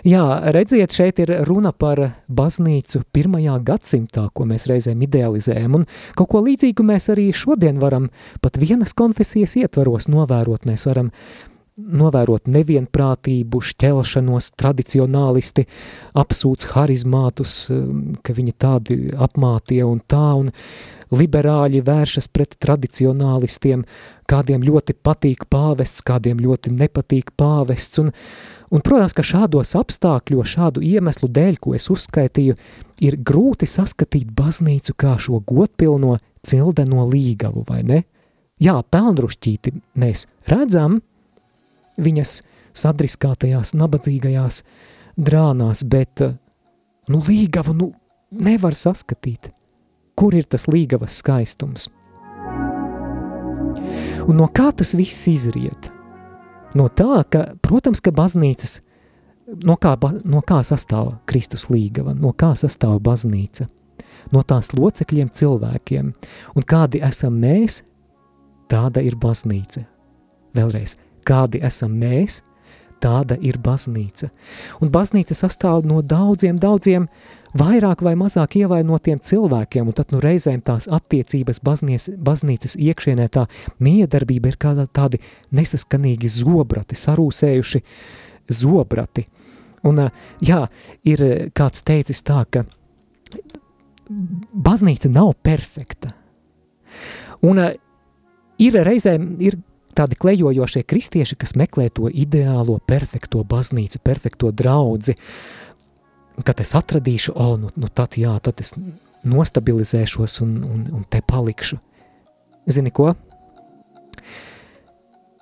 Jā, 0.08 0.24
redziet, 0.56 0.94
šeit 0.96 1.18
ir 1.20 1.34
runa 1.50 1.74
par 1.76 2.00
baznīcu 2.32 3.02
pirmajā 3.12 3.58
gadsimtā, 3.68 4.30
ko 4.32 4.46
mēs 4.48 4.70
reizēm 4.70 5.02
idealizējam, 5.04 5.76
un 5.82 5.84
kaut 6.16 6.30
ko 6.32 6.40
līdzīgu 6.46 6.86
mēs 6.88 7.10
arī 7.12 7.26
šodien 7.36 7.82
varam 7.82 8.08
pat 8.40 8.56
vienas 8.62 8.96
konfesijas 8.96 9.58
ietvaros 9.60 10.08
novērot. 10.08 10.64
Mēs 10.70 10.88
varam 10.88 11.12
novērot 11.76 12.48
nevienprātību, 12.48 13.60
šķelšanos, 13.60 14.54
tradicionālisti 14.56 15.68
apsūdz 16.24 16.72
harizmātus, 16.72 17.60
ka 18.24 18.38
viņi 18.38 18.56
tādi 18.56 19.02
apmātie 19.12 19.84
un 19.84 20.00
tā, 20.08 20.30
un 20.40 20.54
liberāļi 21.12 21.84
vēršas 21.84 22.32
pret 22.32 22.56
tradicionālistiem, 22.64 23.84
kādiem 24.28 24.64
ļoti 24.64 24.96
patīk 25.04 25.50
pāvests, 25.52 26.06
kādiem 26.08 26.40
ļoti 26.44 26.74
nepatīk 26.80 27.36
pāvests, 27.36 28.02
un 28.02 28.16
Un, 28.68 28.84
protams, 28.84 29.16
ka 29.16 29.24
šādos 29.24 29.72
apstākļos, 29.80 30.50
šādu 30.58 30.84
iemeslu 30.84 31.30
dēļ, 31.32 31.60
ko 31.64 31.76
es 31.78 31.88
uzskaitīju, 31.94 32.58
ir 33.00 33.18
grūti 33.24 33.70
saskatīt 33.70 34.34
baznīcu 34.36 34.96
kā 35.00 35.16
šo 35.22 35.40
godpilno 35.48 36.18
cildeno 36.48 37.08
līgavu, 37.08 37.64
vai 37.70 37.82
ne? 37.88 38.02
Jā, 38.60 38.76
pelnrušķīti 38.92 39.74
mēs 40.02 40.26
redzam 40.50 41.00
viņas 42.02 42.42
sadriskātajās, 42.78 43.74
nabadzīgajās 43.78 44.64
drānās, 45.18 45.84
bet, 45.88 46.26
nu, 47.08 47.22
līgavu, 47.24 47.76
nu, 47.78 47.92
nevar 48.32 48.76
saskatīt. 48.76 49.52
Kur 50.18 50.36
ir 50.36 50.48
tas 50.50 50.68
līgavas 50.68 51.22
skaistums? 51.22 51.88
Un 54.28 54.42
no 54.42 54.50
kā 54.52 54.72
tas 54.76 54.96
viss 54.98 55.30
izriet? 55.32 55.94
No 56.76 56.88
tā, 56.92 57.24
ka, 57.32 57.44
protams, 57.64 58.02
ka 58.04 58.12
baznīcas, 58.12 58.82
no 59.64 59.78
kā, 59.80 59.96
no 60.28 60.42
kā 60.44 60.60
sastāv 60.68 61.14
Kristus 61.30 61.70
līgava, 61.72 62.16
no 62.18 62.34
kā 62.36 62.52
sastāv 62.60 63.00
baznīca? 63.04 63.70
No 64.34 64.42
tās 64.44 64.74
locekļiem 64.76 65.30
cilvēkiem. 65.32 66.10
Un 66.56 66.66
kādi 66.68 67.00
esam 67.06 67.38
mēs, 67.40 67.82
tāda 68.68 69.04
ir 69.06 69.16
baznīca. 69.16 69.86
Vēlreiz, 70.58 70.98
kādi 71.28 71.62
esam 71.64 71.96
mēs, 72.02 72.42
tāda 73.04 73.38
ir 73.42 73.60
baznīca. 73.64 74.30
Un 74.82 74.92
baznīca 74.94 75.36
sastāv 75.38 75.86
no 75.88 76.02
daudziem, 76.02 76.58
daudziem 76.62 77.08
vairāk 77.58 78.04
vai 78.06 78.14
mazāk 78.20 78.58
ievainotiem 78.62 79.20
cilvēkiem, 79.24 79.88
un 79.88 79.96
tad 79.98 80.12
nu 80.14 80.22
reizēm 80.24 80.62
tās 80.66 80.90
attiecības 80.92 81.62
baznies, 81.66 82.10
baznīcas 82.18 82.78
iekšienē 82.78 83.28
tā 83.34 83.48
miedarbība 83.84 84.52
ir 84.52 84.60
kāda 84.62 84.88
tādi 84.88 85.22
nesaskanīgi 85.56 86.32
zobrati, 86.40 86.98
sarūsējuši 86.98 87.84
zobrati. 88.60 89.28
Un 89.88 90.08
jā, 90.44 90.64
ir 91.08 91.24
kāds 91.56 91.84
teicis 91.88 92.24
tā, 92.26 92.44
ka 92.50 92.66
baznīca 94.52 95.12
nav 95.12 95.34
perfekta. 95.44 96.14
Un 97.46 97.62
ir 98.58 98.80
reizēm 98.88 99.36
ir 99.44 99.60
tādi 99.98 100.18
klejojošie 100.20 100.84
kristieši, 100.86 101.38
kas 101.40 101.56
meklē 101.58 101.90
to 101.94 102.12
ideālo, 102.12 102.78
perfekto 102.86 103.44
baznīcu, 103.48 104.02
perfekto 104.06 104.52
draudzi, 104.54 105.18
kad 106.46 106.62
es 106.62 106.76
atradīšu, 106.78 107.34
o, 107.34 107.48
oh, 107.48 107.56
nu, 107.62 107.72
nu 107.76 107.90
tad 107.90 108.20
jā, 108.20 108.36
tad 108.44 108.62
es 108.62 108.76
nostabilizēšos 109.28 110.42
un, 110.46 110.58
un, 110.64 110.86
un 111.00 111.06
te 111.10 111.22
palikšu. 111.26 111.80
Zini 112.70 112.92
ko? 112.94 113.14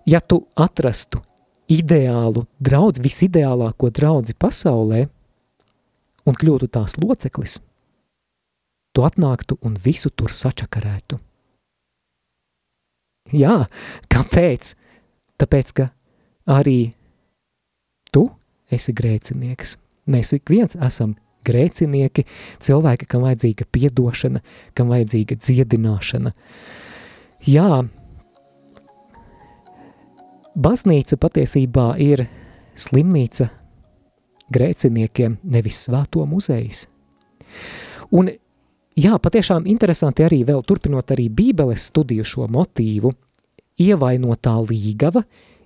Ja 0.05 0.21
tu 0.21 0.43
atrastu 0.55 1.19
ideālu 1.71 2.45
draudzi, 2.61 3.01
visideālāko 3.01 3.89
draudzi 3.89 4.35
pasaulē 4.37 5.05
un 6.25 6.37
kļūtu 6.37 6.69
tās 6.71 6.95
loceklis, 7.01 7.59
tu 8.93 9.05
atnāktu 9.05 9.57
un 9.65 9.75
visu 9.81 10.13
tur 10.13 10.31
sačakarētu. 10.31 11.17
Jā, 13.33 13.65
kāpēc? 14.13 14.75
Tāpēc, 15.41 15.71
ka 15.73 15.89
arī 16.45 16.93
tu 18.13 18.27
esi 18.71 18.93
grēcinieks. 18.95 19.75
Mēs 20.05 20.35
ik 20.37 20.51
viens 20.53 20.77
esam 20.77 21.15
grēcinieki, 21.45 22.25
cilvēki, 22.61 23.07
kam 23.09 23.25
vajadzīga 23.25 23.65
piedošana, 23.73 24.41
kam 24.77 24.93
vajadzīga 24.93 25.37
dziedināšana. 25.41 26.33
Jā, 27.45 27.83
baznīca 30.55 31.19
patiesībā 31.21 31.89
ir 32.01 32.25
slimnīca 32.77 33.49
grēciniekiem, 34.53 35.39
nevis 35.43 35.85
svēto 35.87 36.25
muzejs. 36.29 36.85
Un 38.13 38.29
jā, 38.95 39.15
patiešām 39.21 39.67
interesanti 39.69 40.25
arī 40.25 40.43
vēl 40.47 40.63
turpinot 40.67 41.11
arī 41.15 41.29
bībeles 41.29 41.89
studiju 41.91 42.25
šo 42.25 42.49
motīvu, 42.51 43.13
ievainotā 43.81 44.55
līgava 44.63 45.25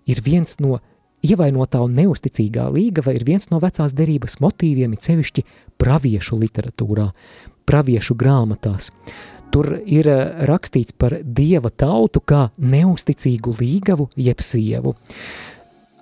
ir 0.09 0.21
viens 0.25 0.57
no 0.59 0.79
ievainotā 1.25 1.81
un 1.83 1.97
neusticīgā 1.99 2.69
līgava 2.73 3.13
ir 3.15 3.25
viens 3.27 3.49
no 3.51 3.59
vecās 3.61 3.93
derības 3.95 4.39
motīviem, 4.43 4.93
it 4.95 5.07
sevišķi 5.07 5.45
praviešu 5.81 6.39
literatūrā, 6.39 7.09
praviešu 7.69 8.15
grāmatās. 8.19 8.91
Tur 9.49 9.79
ir 9.81 10.07
eh, 10.09 10.45
rakstīts 10.45 10.95
par 10.97 11.17
dieva 11.23 11.71
tautu 11.73 12.21
kā 12.21 12.49
neusticīgu 12.57 13.55
līgavu 13.59 14.09
jeb 14.15 14.43
sievu. 14.45 14.93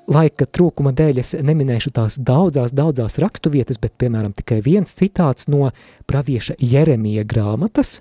Laika 0.08 0.46
trūkuma 0.48 0.94
dēļ 0.96 1.18
es 1.20 1.34
neminēšu 1.44 1.92
tās 1.92 2.16
daudzās, 2.16 2.72
daudzās 2.72 3.18
raksturvietas, 3.20 3.80
bet, 3.84 3.92
piemēram, 4.00 4.32
tikai 4.38 4.62
viens 4.64 4.96
citāts 4.96 5.50
no 5.52 5.74
pravieša 6.08 6.56
Jeremija 6.64 7.26
grāmatas, 7.28 7.98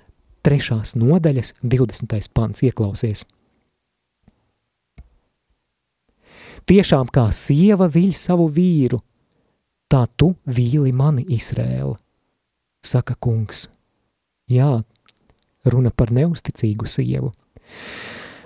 trešās 0.47 0.95
nodaļas, 0.95 1.57
20. 1.67 2.29
pants 2.31 2.63
ieklausies. 2.63 3.25
Tiešām 6.67 7.11
kā 7.11 7.25
sieva 7.35 7.89
viļ 7.91 8.15
savu 8.15 8.47
vīru, 8.55 9.01
tā 9.91 10.05
tu 10.15 10.33
vīli 10.47 10.93
mani 10.95 11.27
Izrēla, 11.35 11.97
saka 12.87 13.17
kungs. 13.19 13.65
Jā, 14.47 14.77
runa 15.67 15.91
par 15.91 16.15
neusticīgu 16.15 16.87
sievu. 16.87 17.33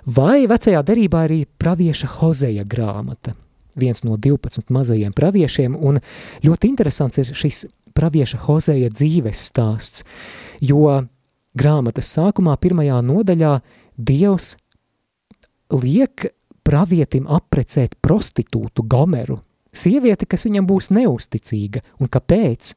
Vai 0.10 0.50
vecajā 0.50 0.82
derībā 0.82 1.28
arī 1.28 1.44
pravieša 1.46 2.10
Hozeja 2.18 2.66
grāmata, 2.66 3.36
viens 3.76 4.04
no 4.04 4.18
12 4.18 4.72
mazajiem 4.74 5.14
praviešiem, 5.16 5.76
un 5.76 6.00
ļoti 6.46 6.72
interesants 6.72 7.22
ir 7.22 7.32
šis 7.38 7.66
pravieša 7.96 8.44
Hozeja 8.48 8.90
dzīves 8.92 9.46
stāsts, 9.52 10.06
jo 10.62 11.02
grāmatas 11.58 12.12
sākumā 12.16 12.56
pirmajā 12.62 13.02
nodaļā 13.06 13.56
Dievs 14.02 14.56
liek 15.72 16.32
pravietim 16.66 17.28
aprecēt 17.32 17.98
prostitūtu 18.04 18.86
Gomeru, 18.88 19.40
sievieti, 19.74 20.28
kas 20.30 20.46
viņam 20.48 20.68
būs 20.70 20.92
neusticīga, 20.94 21.84
un 22.00 22.12
kāpēc? 22.12 22.74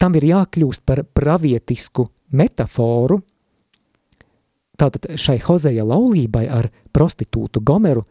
Tam 0.00 0.16
ir 0.16 0.26
jākļūst 0.30 0.84
par 0.88 1.02
pravietisku 1.04 2.06
metaforu, 2.32 3.20
tātad 4.80 5.10
šai 5.20 5.36
Hozeja 5.44 5.84
laulībai 5.84 6.46
ar 6.48 6.70
prostitūtu 6.94 7.60
Gomeru, 7.60 8.06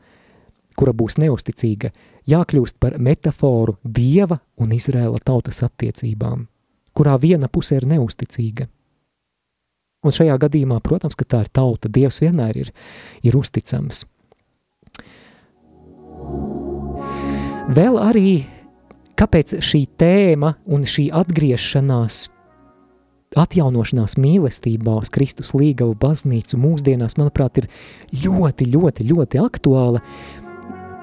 kura 0.79 0.93
būs 0.95 1.17
neusticīga, 1.19 1.91
jākļūst 2.29 2.79
par 2.79 2.95
metaforu 3.03 3.75
Dieva 3.83 4.39
un 4.59 4.71
Izrēla 4.75 5.19
tautas 5.25 5.59
attiecībām, 5.65 6.45
kurā 6.95 7.17
viena 7.19 7.51
puse 7.51 7.75
ir 7.79 7.87
neusticīga. 7.89 8.69
Un 9.99 10.15
šajā 10.15 10.37
gadījumā, 10.39 10.79
protams, 10.79 11.17
ka 11.19 11.27
tā 11.27 11.43
ir 11.43 11.51
tauta, 11.51 11.91
Dievs 11.91 12.21
vienmēr 12.23 12.61
ir, 12.61 12.71
ir 13.27 13.35
uzticams. 13.35 14.05
Vēl 17.69 17.99
arī, 18.01 18.29
kāpēc 19.19 19.59
šī 19.59 19.83
tēma 19.99 20.55
un 20.71 20.87
šī 20.87 21.09
atgriešanās 21.19 22.29
atjaunošanās 23.37 24.15
mīlestībā 24.17 24.95
uz 25.03 25.11
Kristus 25.13 25.51
līgavu 25.53 25.93
baznīcu 25.99 26.57
mūsdienās, 26.57 27.17
manuprāt, 27.19 27.61
ir 27.61 27.67
ļoti, 28.23 28.69
ļoti, 28.73 29.05
ļoti 29.11 29.41
aktuāla. 29.43 30.01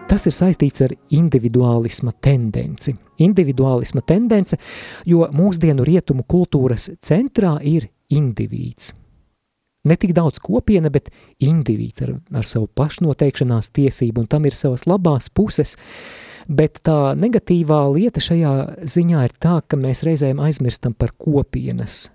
Tas 0.07 0.23
ir 0.29 0.35
saistīts 0.37 0.85
ar 0.87 0.93
individuālisma 1.19 2.13
tendenci. 2.23 2.95
Individuālisma 3.27 4.05
tendence, 4.07 4.59
jo 5.09 5.27
mūsdienu 5.35 5.85
rietumu 5.87 6.23
kultūras 6.29 6.93
centrā 7.03 7.57
ir 7.67 7.89
indivīds. 8.15 8.93
Ne 9.87 9.97
tik 9.99 10.13
daudz 10.15 10.39
kopiena, 10.43 10.91
bet 10.95 11.11
indivīds 11.43 12.07
ar, 12.07 12.17
ar 12.39 12.47
savu 12.47 12.69
pašnoteikšanās 12.79 13.71
tiesību, 13.75 14.23
un 14.23 14.31
tam 14.31 14.47
ir 14.47 14.55
savas 14.59 14.87
labās 14.87 15.27
puses, 15.31 15.77
bet 16.47 16.83
tā 16.87 17.15
negatīvā 17.19 17.83
lieta 17.95 18.23
šajā 18.23 18.55
ziņā 18.87 19.27
ir 19.27 19.35
tā, 19.43 19.61
ka 19.67 19.79
mēs 19.79 20.05
reizēm 20.07 20.43
aizmirstam 20.43 20.95
par 20.95 21.15
kopienas 21.19 22.07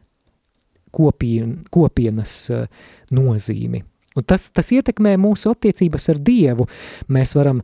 kopien, 0.91 1.61
kopienas 1.71 2.35
uh, 2.51 2.67
nozīmi. 3.15 3.83
Un 4.17 4.27
tas, 4.27 4.49
tas 4.51 4.71
ietekmē 4.75 5.15
mūsu 5.21 5.53
attiecības 5.53 6.09
ar 6.11 6.19
Dievu. 6.19 6.67
Mēs 7.11 7.35
varam 7.37 7.61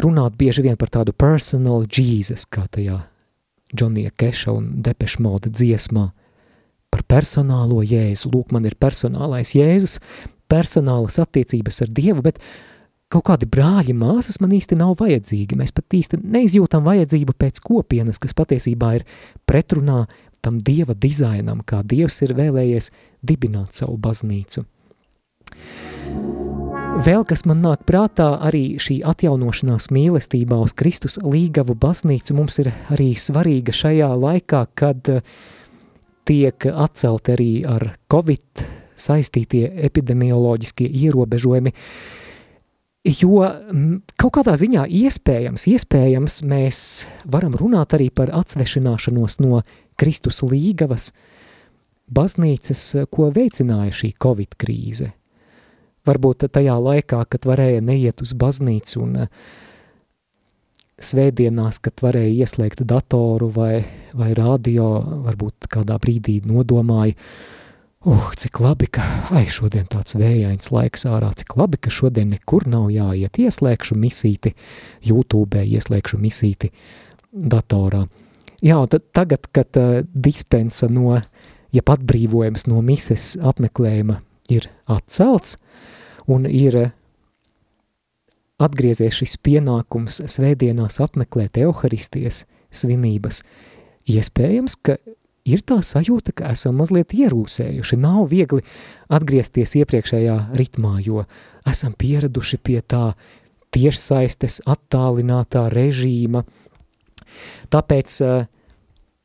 runāt 0.00 0.36
bieži 0.40 0.64
vien 0.64 0.78
par 0.80 0.92
tādu 0.92 1.12
personal 1.12 1.84
Jesus, 1.84 2.46
kā 2.48 2.64
tajā 2.72 3.02
Džonija 3.76 4.12
Keša 4.16 4.52
un 4.52 4.70
Depeša 4.84 5.22
moda 5.24 5.52
dziesmā, 5.52 6.08
par 6.92 7.04
personālo 7.08 7.82
Jēzu. 7.84 8.32
Lūk, 8.32 8.52
man 8.52 8.68
ir 8.68 8.76
personālais 8.80 9.54
Jēzus, 9.56 9.98
personālas 10.48 11.20
attiecības 11.20 11.84
ar 11.84 11.92
Dievu, 11.92 12.24
bet 12.24 12.40
kaut 13.12 13.26
kādi 13.28 13.48
brāļi, 13.48 13.92
māsas 13.96 14.40
man 14.40 14.52
īsti 14.56 14.76
nav 14.80 14.96
vajadzīgi. 15.00 15.56
Mēs 15.60 15.76
pat 15.76 15.96
īsti 16.00 16.20
neizjūtam 16.24 16.84
vajadzību 16.88 17.36
pēc 17.36 17.60
kopienas, 17.64 18.20
kas 18.20 18.36
patiesībā 18.36 18.94
ir 18.98 19.08
pretrunā 19.48 20.06
tam 20.42 20.58
dieva 20.58 20.96
dizainam, 20.98 21.60
kā 21.64 21.84
dievs 21.86 22.22
ir 22.24 22.32
vēlējies 22.38 22.90
dibināt 23.22 23.76
savu 23.78 24.00
baznīcu. 24.00 24.64
Vēl 27.00 27.24
kas 27.24 27.46
man 27.48 27.62
nāk 27.64 27.86
prātā, 27.88 28.34
arī 28.44 28.76
šī 28.76 28.98
atjaunošanās 29.08 29.88
mīlestībā 29.94 30.58
uz 30.60 30.74
Kristus 30.76 31.16
līgavu 31.24 31.72
baznīcu 31.80 32.34
mums 32.36 32.58
ir 32.60 32.68
arī 32.92 33.14
svarīga 33.16 33.72
šajā 33.72 34.10
laikā, 34.12 34.60
kad 34.76 35.08
eh, 35.08 35.22
tiek 36.28 36.66
atcelti 36.68 37.32
arī 37.32 37.48
ar 37.64 37.86
Covid 38.12 38.66
saistītie 38.92 39.64
epidemioloģiskie 39.88 40.90
ierobežojumi, 41.06 41.72
jo 43.22 43.40
kaut 44.20 44.34
kādā 44.36 44.58
ziņā 44.60 44.84
iespējams, 45.00 45.64
iespējams 45.72 46.42
mēs 46.44 46.82
varam 47.24 47.56
runāt 47.58 47.96
arī 47.96 48.10
par 48.14 48.30
atsvešināšanos 48.36 49.40
no 49.40 49.64
Kristus 49.96 50.44
līgavas 50.44 51.10
baznīcas, 52.12 53.08
ko 53.08 53.32
veicināja 53.32 53.96
šī 54.02 54.14
Covid 54.20 54.60
krīze. 54.60 55.14
Varbūt 56.08 56.48
tajā 56.50 56.74
laikā, 56.82 57.20
kad 57.30 57.46
varēja 57.46 57.82
neiet 57.84 58.22
uz 58.24 58.32
baznīcu 58.34 59.02
un 59.04 59.16
eh, 59.24 59.32
svētdienās, 61.02 61.78
kad 61.82 62.02
varēja 62.02 62.46
ieslēgt 62.46 62.82
datoru 62.88 63.50
vai, 63.54 63.84
vai 64.14 64.32
radio, 64.38 64.94
varbūt 65.28 65.70
kādā 65.70 65.98
brīdī 66.02 66.40
nodomāja, 66.46 67.14
uh, 67.14 67.62
cik 68.36 68.58
labi, 68.60 68.88
ka, 68.90 69.02
ai, 69.30 69.44
šodien 69.46 69.86
tāds 69.90 70.16
vējains 70.18 70.72
laiks 70.74 71.06
ārā, 71.06 71.30
cik 71.38 71.54
labi, 71.56 71.78
ka 71.78 71.90
šodien 71.90 72.32
nekur 72.34 72.66
nav 72.66 72.90
jāiet, 72.90 73.38
ieslēgšu 73.38 73.94
misīti 73.94 74.54
YouTube, 75.06 75.62
ieslēgšu 75.62 76.18
misīti 76.18 76.72
datorā. 77.30 78.06
Jā, 78.62 78.80
tad 78.90 79.06
tagad, 79.14 79.46
kad 79.54 79.78
uh, 79.78 80.02
dispensa 80.14 80.88
no, 80.90 81.20
ja 81.72 81.82
atbrīvojums 81.94 82.66
no 82.70 82.82
mises 82.82 83.36
apmeklējuma 83.38 84.20
ir 84.50 84.68
atcelts 84.90 85.56
un 86.30 86.46
ir 86.46 86.92
atgriezies 88.62 89.18
šis 89.18 89.38
pienākums 89.42 90.20
svētdienās 90.30 91.00
apmeklēt 91.02 91.58
euharistijas 91.64 92.44
svinības, 92.72 93.42
iespējams, 94.10 94.76
ka 94.86 94.96
ir 95.48 95.62
tā 95.66 95.80
sajūta, 95.82 96.34
ka 96.38 96.52
esam 96.54 96.78
mazliet 96.78 97.14
ierūsējuši, 97.16 97.98
nav 97.98 98.28
viegli 98.30 98.62
atgriezties 99.10 99.74
iepriekšējā 99.82 100.36
ritmā, 100.58 100.98
jo 101.02 101.26
esam 101.68 101.96
pieraduši 101.98 102.60
pie 102.62 102.80
tā 102.86 103.12
tiešsaistes 103.74 104.60
attālinātā 104.68 105.66
režīma, 105.72 106.44
Tāpēc, 107.72 108.20
eh, 108.22 108.46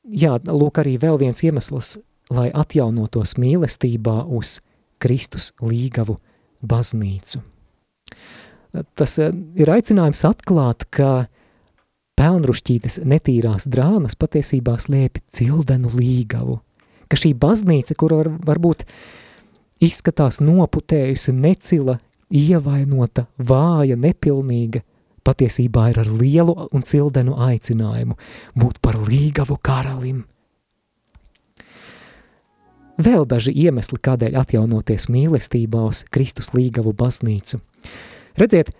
jā, 0.04 0.38
lūk 0.40 0.82
arī 0.84 0.98
vēl 1.02 1.20
viens 1.20 1.44
iemesls, 1.44 1.98
lai 2.30 2.50
atjaunotos 2.52 3.38
mīlestībā 3.40 4.26
uz 4.28 4.60
Kristus 5.00 5.54
līgavu 5.62 6.18
baznīcu. 6.70 7.42
Tas 8.98 9.18
eh, 9.24 9.34
ir 9.58 9.72
aicinājums 9.72 10.24
atklāt, 10.28 10.88
ka 10.94 11.28
pelnrušķītes 12.18 13.02
netīrās 13.06 13.68
drānas 13.70 14.18
patiesībā 14.20 14.78
slēpi 14.82 15.24
cildenu 15.40 15.92
līgavu, 15.94 16.60
ka 17.08 17.20
šī 17.20 17.34
baznīca, 17.38 17.96
kur 17.98 18.18
var, 18.20 18.32
varbūt 18.50 18.86
izskatās 19.86 20.42
noputējusi, 20.42 21.36
necila, 21.38 22.00
ievainota, 22.34 23.28
vāja, 23.38 23.98
nepilnīga, 24.00 24.82
patiesībā 25.28 25.92
ir 25.92 26.02
ar 26.04 26.10
lielu 26.12 26.56
un 26.72 26.84
cildenu 26.88 27.36
aicinājumu 27.48 28.18
būt 28.58 28.82
par 28.84 28.98
līgavu 29.08 29.60
karalim. 29.64 30.26
Vēl 32.98 33.28
daži 33.30 33.54
iemesli, 33.54 34.00
kādēļ 34.02 34.38
atjaunoties 34.42 35.06
mīlestībā 35.14 35.84
uz 35.86 36.02
Kristus 36.10 36.50
līgavu 36.58 36.96
baznīcu. 36.98 37.60
Redziet, 38.38 38.72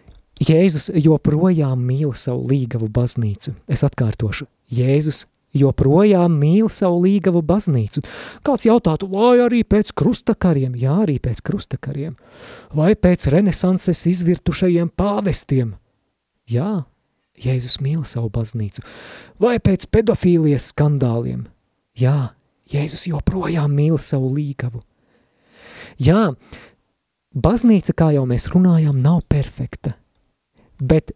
Jēzus 0.42 0.92
joprojām 0.94 1.82
mīl 1.86 2.14
savu 2.18 2.46
līgavu 2.50 2.90
baznīcu. 2.94 3.56
Es 3.70 3.84
atkārtošu, 3.86 4.46
Jēzus 4.74 5.26
joprojām 5.58 6.36
mīl 6.38 6.70
savu 6.74 7.02
līgavu 7.06 7.42
baznīcu. 7.46 8.04
Kāds 8.46 8.68
jautātu, 8.68 9.10
vai 9.12 9.38
arī 9.46 9.64
pēc 9.66 9.94
krustakariem? 9.98 10.76
Jā, 10.78 11.00
arī 11.06 11.18
pēc 11.24 11.42
krustakariem. 11.46 12.16
Vai 12.78 12.94
pēc 12.96 13.30
renesanses 13.34 14.06
izvirtušajiem 14.12 14.92
pāvestiem? 14.98 15.76
Jā, 16.50 16.86
Jēzus 17.38 17.78
mīl 17.86 18.02
savu 18.06 18.32
baznīcu. 18.34 18.82
Vai 19.42 19.58
pēc 19.62 19.86
pedofīlijas 19.94 20.72
skandāliem? 20.74 21.46
Jā, 21.98 22.37
Jēzus 22.68 23.08
joprojām 23.10 23.74
mīl 23.74 23.98
savu 24.02 24.32
līgavu. 24.36 24.82
Jā, 26.04 26.32
baznīca, 27.34 27.96
kā 27.98 28.12
jau 28.16 28.26
mēs 28.30 28.50
runājām, 28.54 29.00
nav 29.02 29.24
perfekta, 29.30 29.96
bet 30.78 31.16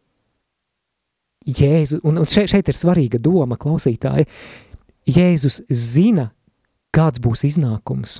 Jēzu, 1.45 2.01
un, 2.05 2.19
un 2.21 2.29
šeit, 2.29 2.51
šeit 2.53 2.69
ir 2.69 2.77
svarīga 2.77 3.19
doma, 3.21 3.57
klausītāji, 3.57 4.27
Jēzus 5.09 5.63
zina, 5.73 6.29
kāds 6.93 7.21
būs 7.21 7.47
iznākums. 7.49 8.19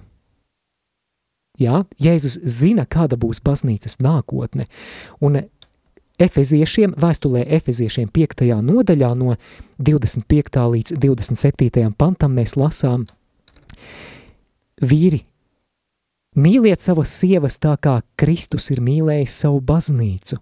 Jā, 1.62 1.84
Jēzus 2.02 2.40
zina, 2.50 2.88
kāda 2.90 3.20
būs 3.22 3.44
baznīcas 3.46 4.00
nākotne, 4.02 4.66
un 5.22 5.44
Efeziešiem, 6.22 6.94
vēstulē 7.02 7.48
Efeziešiem 7.58 8.10
5. 8.14 8.44
nodaļā 8.62 9.10
no 9.18 9.36
25. 9.82 10.60
līdz 10.76 10.94
27. 11.02 11.88
pantam 11.98 12.36
mēs 12.38 12.54
lasām 12.60 13.08
Vīri, 14.82 15.22
mīliet 16.36 16.82
savas 16.82 17.14
sievas 17.14 17.60
tā 17.62 17.76
kā 17.78 18.00
Kristus 18.18 18.72
ir 18.74 18.82
mīlējis 18.82 19.36
savu 19.44 19.62
baznīcu, 19.62 20.40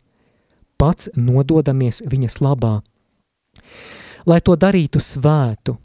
pats 0.80 1.12
nododamies 1.16 2.04
viņas 2.08 2.40
labā, 2.46 2.80
lai 4.26 4.40
to 4.40 4.56
darītu 4.56 5.02
svētu, 5.04 5.76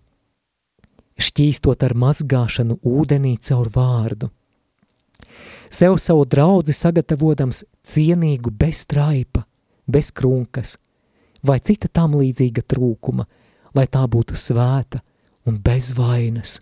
šķīstot 1.19 1.83
ar 1.87 1.95
mazgāšanu 1.99 2.79
ūdenī 2.83 3.37
caur 3.43 3.71
vārdu. 3.75 4.31
Sev 5.71 5.99
savu 5.99 6.25
draudzi 6.31 6.75
sagatavotams 6.77 7.65
cienīgu 7.87 8.53
bez 8.55 8.85
traipa, 8.87 9.43
bez 9.91 10.11
krunkas 10.15 10.77
vai 11.45 11.61
cita 11.61 11.89
tam 11.93 12.17
līdzīga 12.19 12.65
trūkuma, 12.65 13.27
lai 13.77 13.87
tā 13.91 14.05
būtu 14.09 14.37
svēta 14.39 15.03
un 15.49 15.59
bez 15.61 15.93
vainas. 15.97 16.59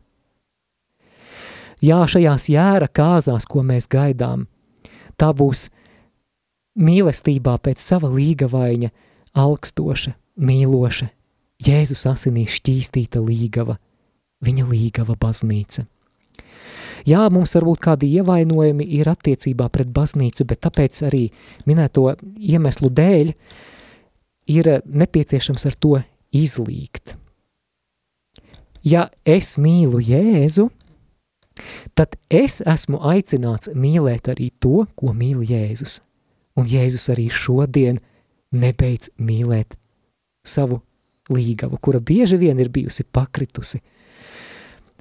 Jā, 1.83 2.03
šajās 2.07 2.47
jēra 2.53 2.87
kāzās, 2.87 3.47
ko 3.51 3.65
mēs 3.67 3.89
gaidām, 3.91 4.47
tā 5.19 5.33
būs 5.35 5.67
mīlestībā 6.79 7.57
pēc 7.59 7.83
sava 7.83 8.11
līga 8.13 8.47
vaiņa, 8.53 8.93
alkstoša, 9.35 10.15
mīloša, 10.39 11.09
Jēzus 11.63 12.09
asinīs 12.11 12.57
šķīstīta 12.59 13.21
līgava, 13.23 13.77
viņa 14.43 14.65
līgava 14.67 15.15
baznīca. 15.15 15.85
Jā, 17.07 17.23
mums 17.35 17.55
varbūt 17.59 17.83
kādi 17.83 18.09
ievainojumi 18.19 18.87
ir 18.99 19.11
attiecībā 19.11 19.69
pret 19.75 19.91
baznīcu, 19.95 20.47
bet 20.47 20.63
tāpēc 20.67 21.03
arī 21.07 21.23
minēto 21.67 22.09
iemeslu 22.39 22.91
dēļ 22.95 23.33
ir 24.55 24.71
nepieciešams 24.87 25.67
ar 25.71 25.79
to 25.79 25.97
izlīgt. 26.35 27.17
Ja 28.83 29.09
es 29.23 29.55
mīlu 29.63 30.03
Jēzu, 30.03 30.69
tad 31.99 32.17
es 32.31 32.61
esmu 32.67 33.01
aicināts 33.13 33.73
mīlēt 33.75 34.31
arī 34.33 34.51
to, 34.61 34.87
ko 34.97 35.15
mīl 35.17 35.43
Jēzus. 35.47 36.01
Un 36.57 36.69
Jēzus 36.69 37.09
arī 37.13 37.29
šodien 37.33 38.01
nebeidz 38.53 39.13
mīlēt 39.19 39.77
savu 40.45 40.83
līgavu, 41.33 41.79
kura 41.81 42.01
bieži 42.01 42.37
vien 42.37 42.61
ir 42.61 42.71
bijusi 42.73 43.05
pakritusi. 43.05 43.81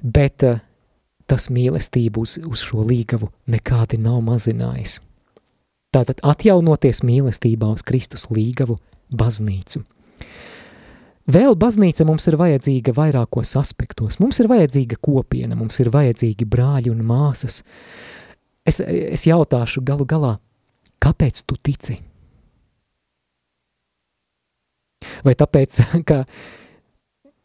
Bet 0.02 0.44
uh, 0.46 0.60
tas 1.26 1.48
mīlestību 1.52 2.24
uz, 2.24 2.38
uz 2.44 2.64
šo 2.66 2.84
līgavu 2.86 3.30
nekādi 3.50 4.00
nav 4.02 4.20
mazinājis. 4.26 4.98
Tātad 5.92 6.22
atjaunoties 6.24 7.02
mīlestībā 7.04 7.68
uz 7.74 7.84
Kristus 7.84 8.30
līgavu 8.32 8.78
baznīcu. 9.12 9.82
Vēl 11.30 11.54
baznīca 11.54 12.02
mums 12.06 12.26
ir 12.26 12.34
vajadzīga 12.40 12.94
vairākos 12.96 13.54
aspektos. 13.60 14.18
Mums 14.18 14.40
ir 14.42 14.48
vajadzīga 14.50 14.98
kopiena, 14.98 15.54
mums 15.58 15.78
ir 15.82 15.92
vajadzīgi 15.94 16.48
brāļi 16.50 16.90
un 16.90 17.04
māsas. 17.06 17.60
Es, 18.66 18.80
es 18.82 19.26
jautāšu 19.28 19.84
galu 19.86 20.06
galā, 20.08 20.32
kāpēc 21.02 21.44
tu 21.46 21.58
tici? 21.62 22.00
Vai 25.22 25.34
tāpēc, 25.38 25.78
ka 26.08 26.24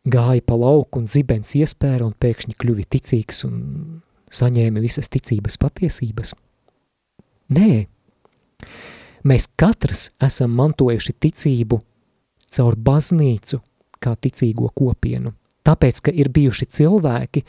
gāja 0.07 0.41
pa 0.41 0.57
lauku 0.57 1.03
un 1.03 1.09
zibens 1.09 1.53
iespēra 1.59 2.07
un 2.07 2.15
pēkšņi 2.17 2.57
kļuvi 2.57 2.87
ticīgs 2.95 3.43
un 3.45 3.59
saņēma 4.33 4.81
visas 4.81 5.09
ticības 5.13 5.59
patiesības? 5.61 6.33
Nē, 7.53 7.85
mēs 9.27 9.47
katrs 9.53 10.09
esam 10.23 10.57
mantojuši 10.57 11.13
ticību 11.27 11.79
caur 12.57 12.77
baznīcu 12.89 13.61
kā 14.03 14.15
ticīgo 14.21 14.71
kopienu– 14.75 15.33
Tāpēc, 15.67 15.99
ka 16.05 16.13
ir 16.15 16.29
bijuši 16.31 16.65
cilvēki, 16.77 17.41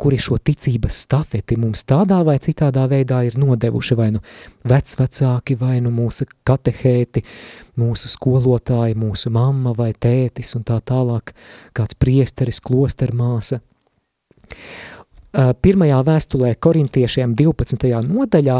kuri 0.00 0.18
šo 0.20 0.36
ticības 0.44 0.98
stafeti 1.06 1.56
mums 1.56 1.86
tādā 1.88 2.18
vai 2.26 2.36
citādā 2.42 2.84
veidā 2.90 3.22
ir 3.24 3.38
nodevuši, 3.40 3.96
vai 3.96 4.10
nu 4.12 4.20
vecvecāki, 4.68 5.56
vai 5.56 5.78
nu 5.84 5.92
mūsu 5.94 6.26
katehēti, 6.44 7.24
mūsu 7.80 8.12
skolotāji, 8.12 8.98
mūsu 8.98 9.32
mamma 9.32 9.72
vai 9.78 9.92
tētis 9.96 10.52
un 10.58 10.66
tā 10.68 10.82
tālāk, 10.84 11.32
kāds 11.72 11.96
priesteris, 11.96 12.60
klostermāsa. 12.60 13.62
Pirmajā 15.32 16.02
vēstulē 16.04 16.56
korintiešiem 16.60 17.32
12. 17.38 17.88
nodaļā 18.04 18.58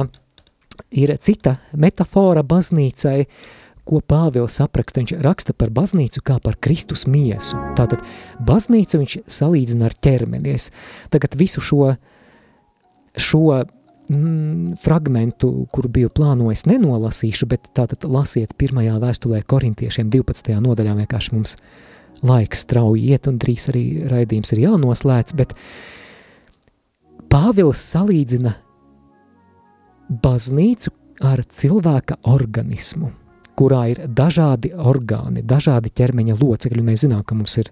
ir 1.05 1.13
cita 1.21 1.59
metafora 1.77 2.41
baznīcai, 2.41 3.19
uh, 3.21 3.62
ko 3.89 4.01
Pāvils 4.07 4.61
apraksta, 4.63 5.03
viņš 5.03 5.17
raksta 5.25 5.55
par 5.59 5.73
baznīcu 5.75 6.23
kā 6.25 6.39
par 6.43 6.57
Kristus 6.63 7.07
miesu. 7.11 7.59
Tātad 7.79 8.03
baznīcu 8.47 9.03
viņš 9.03 9.17
salīdzina 9.31 9.89
ar 9.89 9.97
ķermenies. 10.07 10.71
Tagad 11.13 11.35
visu 11.39 11.63
šo, 11.65 11.93
šo 13.19 13.45
mm, 13.59 14.77
fragmentu, 14.83 15.53
kuru 15.75 15.91
biju 15.99 16.13
plānojis, 16.15 16.67
nenolasīšu, 16.71 17.49
bet 17.51 17.73
tātad 17.77 18.07
lasiet 18.07 18.55
pirmajā 18.61 18.99
vēstulē 19.03 19.43
korintiešiem 19.51 20.13
12. 20.13 20.55
nodaļā, 20.63 20.95
vienkārši 21.03 21.35
mums 21.35 21.57
laiks 22.23 22.63
strauji 22.63 23.11
iet 23.11 23.27
un 23.27 23.41
drīz 23.43 23.67
arī 23.73 23.87
raidījums 24.11 24.55
ir 24.55 24.67
jānoslēdz, 24.69 25.35
bet 25.41 25.57
Pāvils 27.33 27.81
salīdzina 27.81 28.53
baznīcu 30.23 30.93
ar 31.25 31.43
cilvēka 31.49 32.21
organismu– 32.29 33.15
kurā 33.59 33.83
ir 33.93 34.03
dažādi 34.09 34.73
orgāni, 34.73 35.45
dažādi 35.45 35.93
ķermeņa 35.93 36.39
locekļi. 36.41 36.85
Mēs 36.87 37.05
zinām, 37.07 37.25
ka 37.27 37.37
mums 37.37 37.59
ir 37.61 37.71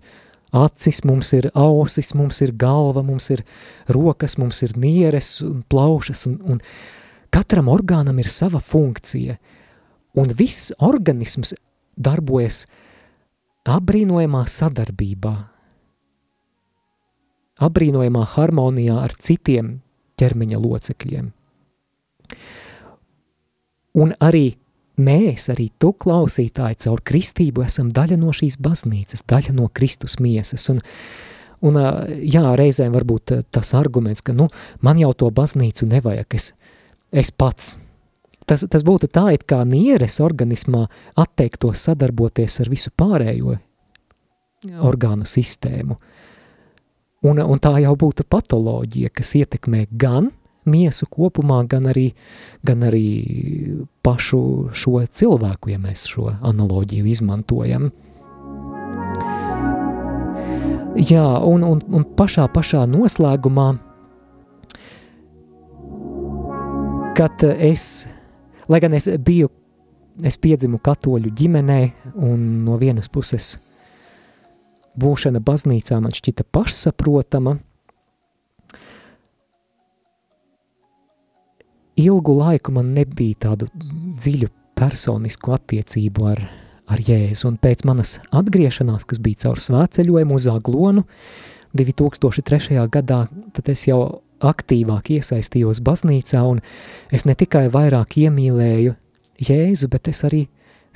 acis, 0.53 1.03
mums 1.07 1.33
ir 1.37 1.51
ausis, 1.55 2.13
mums 2.19 2.41
ir 2.45 2.53
galva, 2.59 3.03
mums 3.07 3.31
ir 3.35 3.45
rokas, 3.89 4.37
mums 4.39 4.63
ir 4.67 4.77
nieres 4.81 5.39
un 5.47 5.63
plaušas, 5.71 6.27
un, 6.31 6.39
un 6.45 6.61
katram 7.33 7.71
orgānam 7.73 8.19
ir 8.21 8.29
sava 8.31 8.61
funkcija, 8.61 9.39
un 10.19 10.35
viss 10.37 10.73
organisms 10.83 11.55
darbojas 11.97 12.65
apbrīnojamā 13.71 14.43
sadarbībā, 14.51 15.35
apbrīnojamā 17.61 18.25
harmonijā 18.35 18.97
ar 19.05 19.15
citiem 19.21 19.77
ķermeņa 20.21 20.61
locekļiem. 20.61 21.29
Un 24.01 24.13
arī 24.23 24.60
Mēs, 25.01 25.49
arī 25.53 25.71
tu, 25.81 25.93
klausītāji, 25.97 26.81
caur 26.85 27.01
kristību 27.07 27.65
esam 27.65 27.89
daļa 27.95 28.19
no 28.21 28.35
šīs 28.37 28.59
baznīcas, 28.61 29.25
daļa 29.31 29.55
no 29.57 29.69
Kristus 29.73 30.19
miesas. 30.21 30.67
Un, 30.73 30.81
un 31.65 31.79
jā, 32.21 32.45
reizēm 32.59 32.93
varbūt 32.97 33.37
tas 33.55 33.73
arguments, 33.79 34.25
ka, 34.27 34.35
nu, 34.37 34.51
man 34.85 35.01
jau 35.01 35.13
to 35.15 35.31
baznīcu 35.35 35.89
nevajag, 35.89 36.37
es, 36.37 36.51
es 37.13 37.33
pats. 37.33 37.77
Tas, 38.51 38.65
tas 38.67 38.83
būtu 38.83 39.07
tā, 39.13 39.29
it 39.37 39.47
kā 39.49 39.63
nieres 39.69 40.19
organismā 40.25 40.89
atteiktos 41.21 41.87
sadarboties 41.87 42.59
ar 42.65 42.71
visu 42.73 42.91
pārējo 42.91 43.61
orgānu 44.85 45.29
sistēmu. 45.29 45.97
Un, 47.31 47.41
un 47.41 47.61
tā 47.61 47.77
jau 47.85 47.95
būtu 48.01 48.25
patoloģija, 48.29 49.13
kas 49.13 49.35
ietekmē 49.39 49.87
gan 49.93 50.31
miesu 50.71 51.09
kopumā, 51.11 51.61
gan 51.69 51.91
arī, 51.91 52.11
gan 52.67 52.87
arī 52.87 53.07
pašu 54.07 54.71
šo 54.73 55.03
cilvēku, 55.05 55.73
ja 55.75 55.81
mēs 55.83 56.07
šo 56.09 56.31
analoģiju 56.39 57.11
izmantojam. 57.11 57.91
Jā, 61.01 61.27
un, 61.47 61.63
un, 61.65 61.81
un 61.95 62.05
pašā, 62.19 62.49
pašā 62.51 62.83
noslēgumā, 62.91 63.69
kad 67.17 67.45
es, 67.55 68.09
lai 68.69 68.81
gan 68.83 68.95
es 68.99 69.07
biju, 69.23 69.51
es 70.27 70.37
piedzimu 70.41 70.81
katoļu 70.83 71.31
ģimenē, 71.37 71.81
un 72.19 72.65
no 72.67 72.79
vienas 72.81 73.09
puses 73.13 73.55
būšana 75.01 75.41
baznīcā 75.45 76.01
man 76.03 76.15
šķita 76.15 76.47
pašsaprotama, 76.53 77.59
ilgu 82.01 82.35
laiku 82.39 82.73
man 82.75 82.95
nebija 82.97 83.47
tādu 83.47 83.69
dziļu 83.75 84.51
personisku 84.79 85.55
attiecību 85.57 86.27
ar, 86.33 86.43
ar 86.91 87.03
Jēzu. 87.05 87.51
Un 87.51 87.59
pēc 87.61 87.85
manas 87.89 88.19
atgriešanās, 88.35 89.07
kas 89.09 89.21
bija 89.23 89.47
caur 89.47 89.61
svētceļojumu 89.63 90.37
uz 90.39 90.49
Aglonu 90.51 91.05
2003. 91.77 92.81
gadā, 92.91 93.25
tad 93.57 93.73
es 93.73 93.87
jau 93.89 94.01
aktīvāk 94.41 95.13
iesaistījos 95.19 95.83
baznīcā, 95.85 96.41
un 96.49 96.63
es 97.13 97.27
ne 97.29 97.37
tikai 97.37 97.67
vairāk 97.73 98.17
iemīlēju 98.25 98.97
Jēzu, 99.41 99.89
bet 99.93 100.09
es 100.13 100.25
arī 100.29 100.47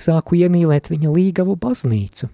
sāku 0.01 0.39
iemīlēt 0.41 0.91
viņa 0.93 1.13
līgavu 1.13 1.57
baznīcu. 1.61 2.29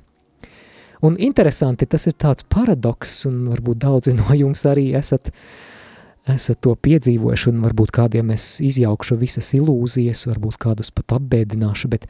Un 1.06 1.16
interesanti, 1.16 1.88
tas 1.88 2.04
ir 2.10 2.16
tāds 2.20 2.44
paradoks, 2.44 3.22
un 3.30 3.44
varbūt 3.48 3.80
daudzi 3.84 4.14
no 4.20 4.36
jums 4.36 4.66
arī 4.68 4.90
esat, 4.98 5.32
esat 6.28 6.60
to 6.64 6.74
piedzīvojuši, 6.76 7.48
un 7.52 7.64
varbūt 7.64 7.92
kādiem 7.94 8.32
es 8.34 8.58
izjaukšu 8.64 9.16
visas 9.20 9.54
ilūzijas, 9.56 10.26
varbūt 10.28 10.58
kādus 10.60 10.92
pat 10.94 11.16
apbēdināšu, 11.16 11.90
bet 11.92 12.06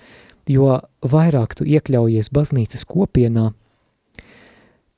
jo 0.50 0.80
vairāk 1.06 1.54
tu 1.58 1.66
iekļaujies 1.68 2.32
baznīcas 2.34 2.86
kopienā, 2.88 3.50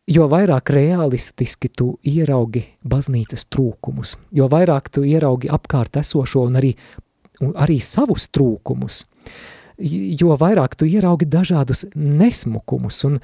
jo 0.09 0.27
vairāk 0.31 0.73
realistiski 0.75 1.69
tu 1.69 1.97
ieraugi 2.03 2.65
baznīcas 2.89 3.47
trūkumus, 3.53 4.17
jo 4.33 4.49
vairāk 4.51 4.91
tu 4.93 5.05
ieraugi 5.07 5.51
apkārt 5.53 6.01
esošo 6.01 6.47
un 6.49 6.59
arī, 6.61 6.75
un 7.45 7.55
arī 7.55 7.79
savus 7.85 8.29
trūkumus, 8.33 9.05
jo 10.23 10.37
vairāk 10.39 10.77
tu 10.79 10.89
ieraugi 10.89 11.29
dažādus 11.29 11.87
nesmukumus 11.95 13.05
un, 13.09 13.19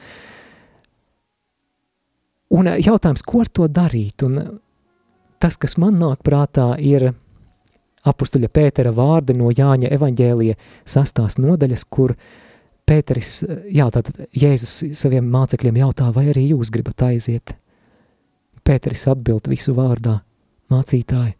un 2.54 2.72
jautājums, 2.76 3.24
ko 3.24 3.44
ar 3.44 3.52
to 3.52 3.68
darīt, 3.68 4.24
un 4.26 4.58
tas, 5.42 5.56
kas 5.60 5.76
man 5.80 5.98
nāk 6.00 6.22
prātā, 6.26 6.72
ir 6.78 7.12
apustuļa 8.08 8.50
Pētera 8.52 8.92
vārdi 8.94 9.36
no 9.38 9.50
Jāņa 9.52 9.90
evaņģēlija 9.96 10.58
sastās 10.88 11.38
nodaļas, 11.40 11.84
kur 11.90 12.14
Pēteris, 12.88 13.42
jā, 13.68 13.88
tātad 13.92 14.28
Jēzus 14.32 14.96
saviem 14.96 15.26
mācekļiem 15.28 15.82
jautā, 15.82 16.08
vai 16.14 16.30
arī 16.32 16.46
jūs 16.54 16.70
gribat 16.72 17.04
aiziet. 17.10 17.52
Pēteris 18.64 19.04
atbild 19.12 19.48
visu 19.48 19.74
vārdā, 19.76 20.18
mācītāji, 20.72 21.34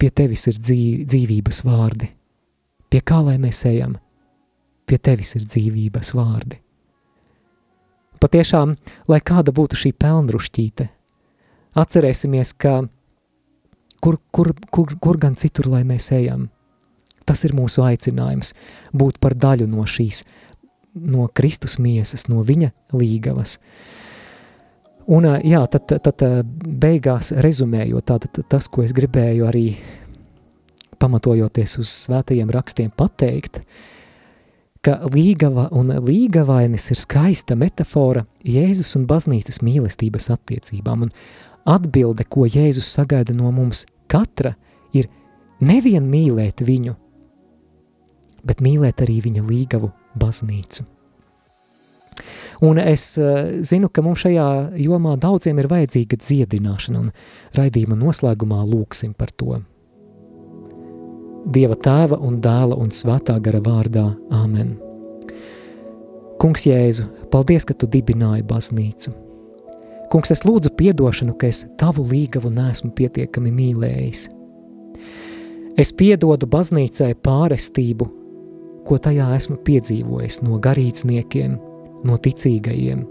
pie 0.00 0.10
tevis 0.10 0.46
ir 0.50 0.60
dzīv, 0.60 1.06
dzīvības 1.08 1.62
vārdi. 1.64 2.10
Pie 2.92 3.00
kā 3.00 3.22
lai 3.24 3.38
mēs 3.40 3.64
ejam? 3.68 3.96
Pie 4.84 4.98
tevis 5.00 5.34
ir 5.38 5.46
dzīvības 5.48 6.12
vārdi. 6.16 6.60
Patiešām, 8.20 8.74
lai 9.08 9.20
kāda 9.24 9.52
būtu 9.56 9.76
šī 9.80 9.92
pelnrušķīte, 10.00 10.88
atcerēsimies, 11.74 12.52
ka 12.58 12.82
kur, 14.04 14.18
kur, 14.30 14.52
kur, 14.70 14.94
kur 15.00 15.20
gan 15.20 15.36
citur 15.40 15.70
lai 15.72 15.82
mēs 15.88 16.10
ejam. 16.12 16.48
Tas 17.24 17.44
ir 17.46 17.54
mūsu 17.56 17.84
aicinājums 17.86 18.52
būt 18.92 19.16
par 19.22 19.36
daļu 19.40 19.66
no 19.70 19.86
šīs, 19.88 20.24
no 20.94 21.28
Kristus 21.32 21.78
miesas, 21.80 22.28
no 22.28 22.44
viņa 22.44 22.70
līgavas. 22.92 23.58
Un 25.14 25.26
jā, 25.44 25.60
tad, 25.72 25.96
tad 26.04 26.22
beigās 26.64 27.32
rezumējot, 27.44 28.06
tātad 28.08 28.44
tas, 28.48 28.68
ko 28.68 28.84
es 28.84 28.92
gribēju 28.96 29.48
arī 29.48 29.66
pamatojoties 31.00 31.78
uz 31.80 31.90
svētajiem 32.06 32.52
rakstiem 32.52 32.92
pateikt, 32.96 33.60
ka 34.84 34.98
līgava 35.12 35.66
un 35.76 35.92
līgavainis 36.04 36.90
ir 36.92 37.00
skaista 37.00 37.56
metafora 37.56 38.24
Jēzus 38.44 38.94
un 38.98 39.06
baznīcas 39.08 39.62
mīlestības 39.64 40.30
attiecībām, 40.36 41.06
un 41.08 41.12
atbilde, 41.64 42.24
ko 42.24 42.46
Jēzus 42.48 42.88
sagaida 42.96 43.34
no 43.36 43.50
mums 43.54 43.84
katra, 44.10 44.54
ir 44.92 45.08
nevien 45.64 46.06
mīlēt 46.10 46.62
viņu, 46.64 46.96
bet 48.44 48.60
mīlēt 48.64 49.04
arī 49.04 49.20
viņa 49.24 49.44
līgavu 49.46 49.90
baznīcu. 50.20 50.84
Un 52.62 52.78
es 52.78 53.16
uh, 53.18 53.60
zinu, 53.66 53.90
ka 53.90 54.02
mums 54.04 54.22
šajā 54.22 54.46
jomā 54.78 55.16
daudziem 55.20 55.58
ir 55.58 55.68
vajadzīga 55.68 56.18
dziedināšana, 56.20 57.00
un 57.02 57.56
raidījuma 57.56 57.98
noslēgumā 57.98 58.60
lūksim 58.68 59.14
par 59.18 59.32
to. 59.34 59.58
Dieva 61.44 61.76
tēva 61.76 62.16
un 62.24 62.38
dēla 62.40 62.78
un 62.80 62.94
svētā 62.94 63.36
gara 63.42 63.60
vārdā. 63.60 64.06
Āmen. 64.32 64.78
Kungs 66.40 66.64
Jēzu, 66.68 67.08
paldies, 67.32 67.66
ka 67.68 67.76
tu 67.76 67.88
dibināji 67.90 68.46
baznīcu. 68.48 69.12
Kungs, 70.12 70.30
es 70.34 70.44
lūdzu 70.46 70.74
piedošanu, 70.78 71.34
ka 71.38 71.48
es 71.50 71.64
tavu 71.80 72.04
līgavu 72.10 72.52
nesmu 72.54 72.92
pietiekami 72.96 73.52
mīlējis. 73.54 74.28
Es 75.80 75.90
piedodu 75.96 76.46
baznīcai 76.46 77.14
pārestību, 77.24 78.06
ko 78.86 78.98
tajā 79.00 79.32
esmu 79.34 79.58
piedzīvojis 79.66 80.42
no 80.44 80.60
garīdzniekiem, 80.62 81.58
no 82.04 82.20
ticīgajiem. 82.20 83.02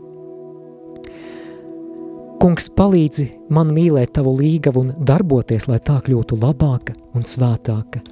Kungs, 2.39 2.70
palīdzi 2.78 3.30
man 3.56 3.72
mīlēt 3.76 4.16
tavu 4.16 4.36
līgavu 4.39 4.86
un 4.86 4.96
darboties, 5.00 5.68
lai 5.72 5.80
tā 5.84 6.00
kļūtu 6.04 6.39
labāka 6.39 6.96
un 7.16 7.24
svētāka 7.28 8.04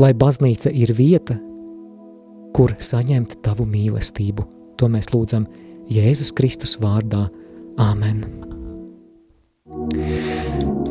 lai 0.00 0.12
baznīca 0.16 0.72
ir 0.72 0.92
vieta, 0.96 1.36
kur 2.56 2.74
saņemt 2.80 3.40
tavu 3.44 3.66
mīlestību. 3.68 4.46
To 4.80 4.88
mēs 4.92 5.12
lūdzam 5.12 5.46
Jēzus 5.92 6.32
Kristus 6.36 6.78
vārdā. 6.80 7.26
Āmen! 7.78 8.24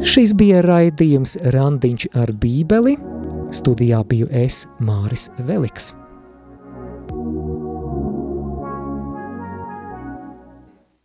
Šis 0.06 0.32
bija 0.40 0.62
raidījums 0.64 1.36
Randiņš 1.54 2.10
ar 2.18 2.32
bībeli. 2.40 2.96
Studijā 3.54 4.04
biju 4.08 4.30
es, 4.32 4.64
Māris 4.80 5.28
Veliks. 5.48 5.92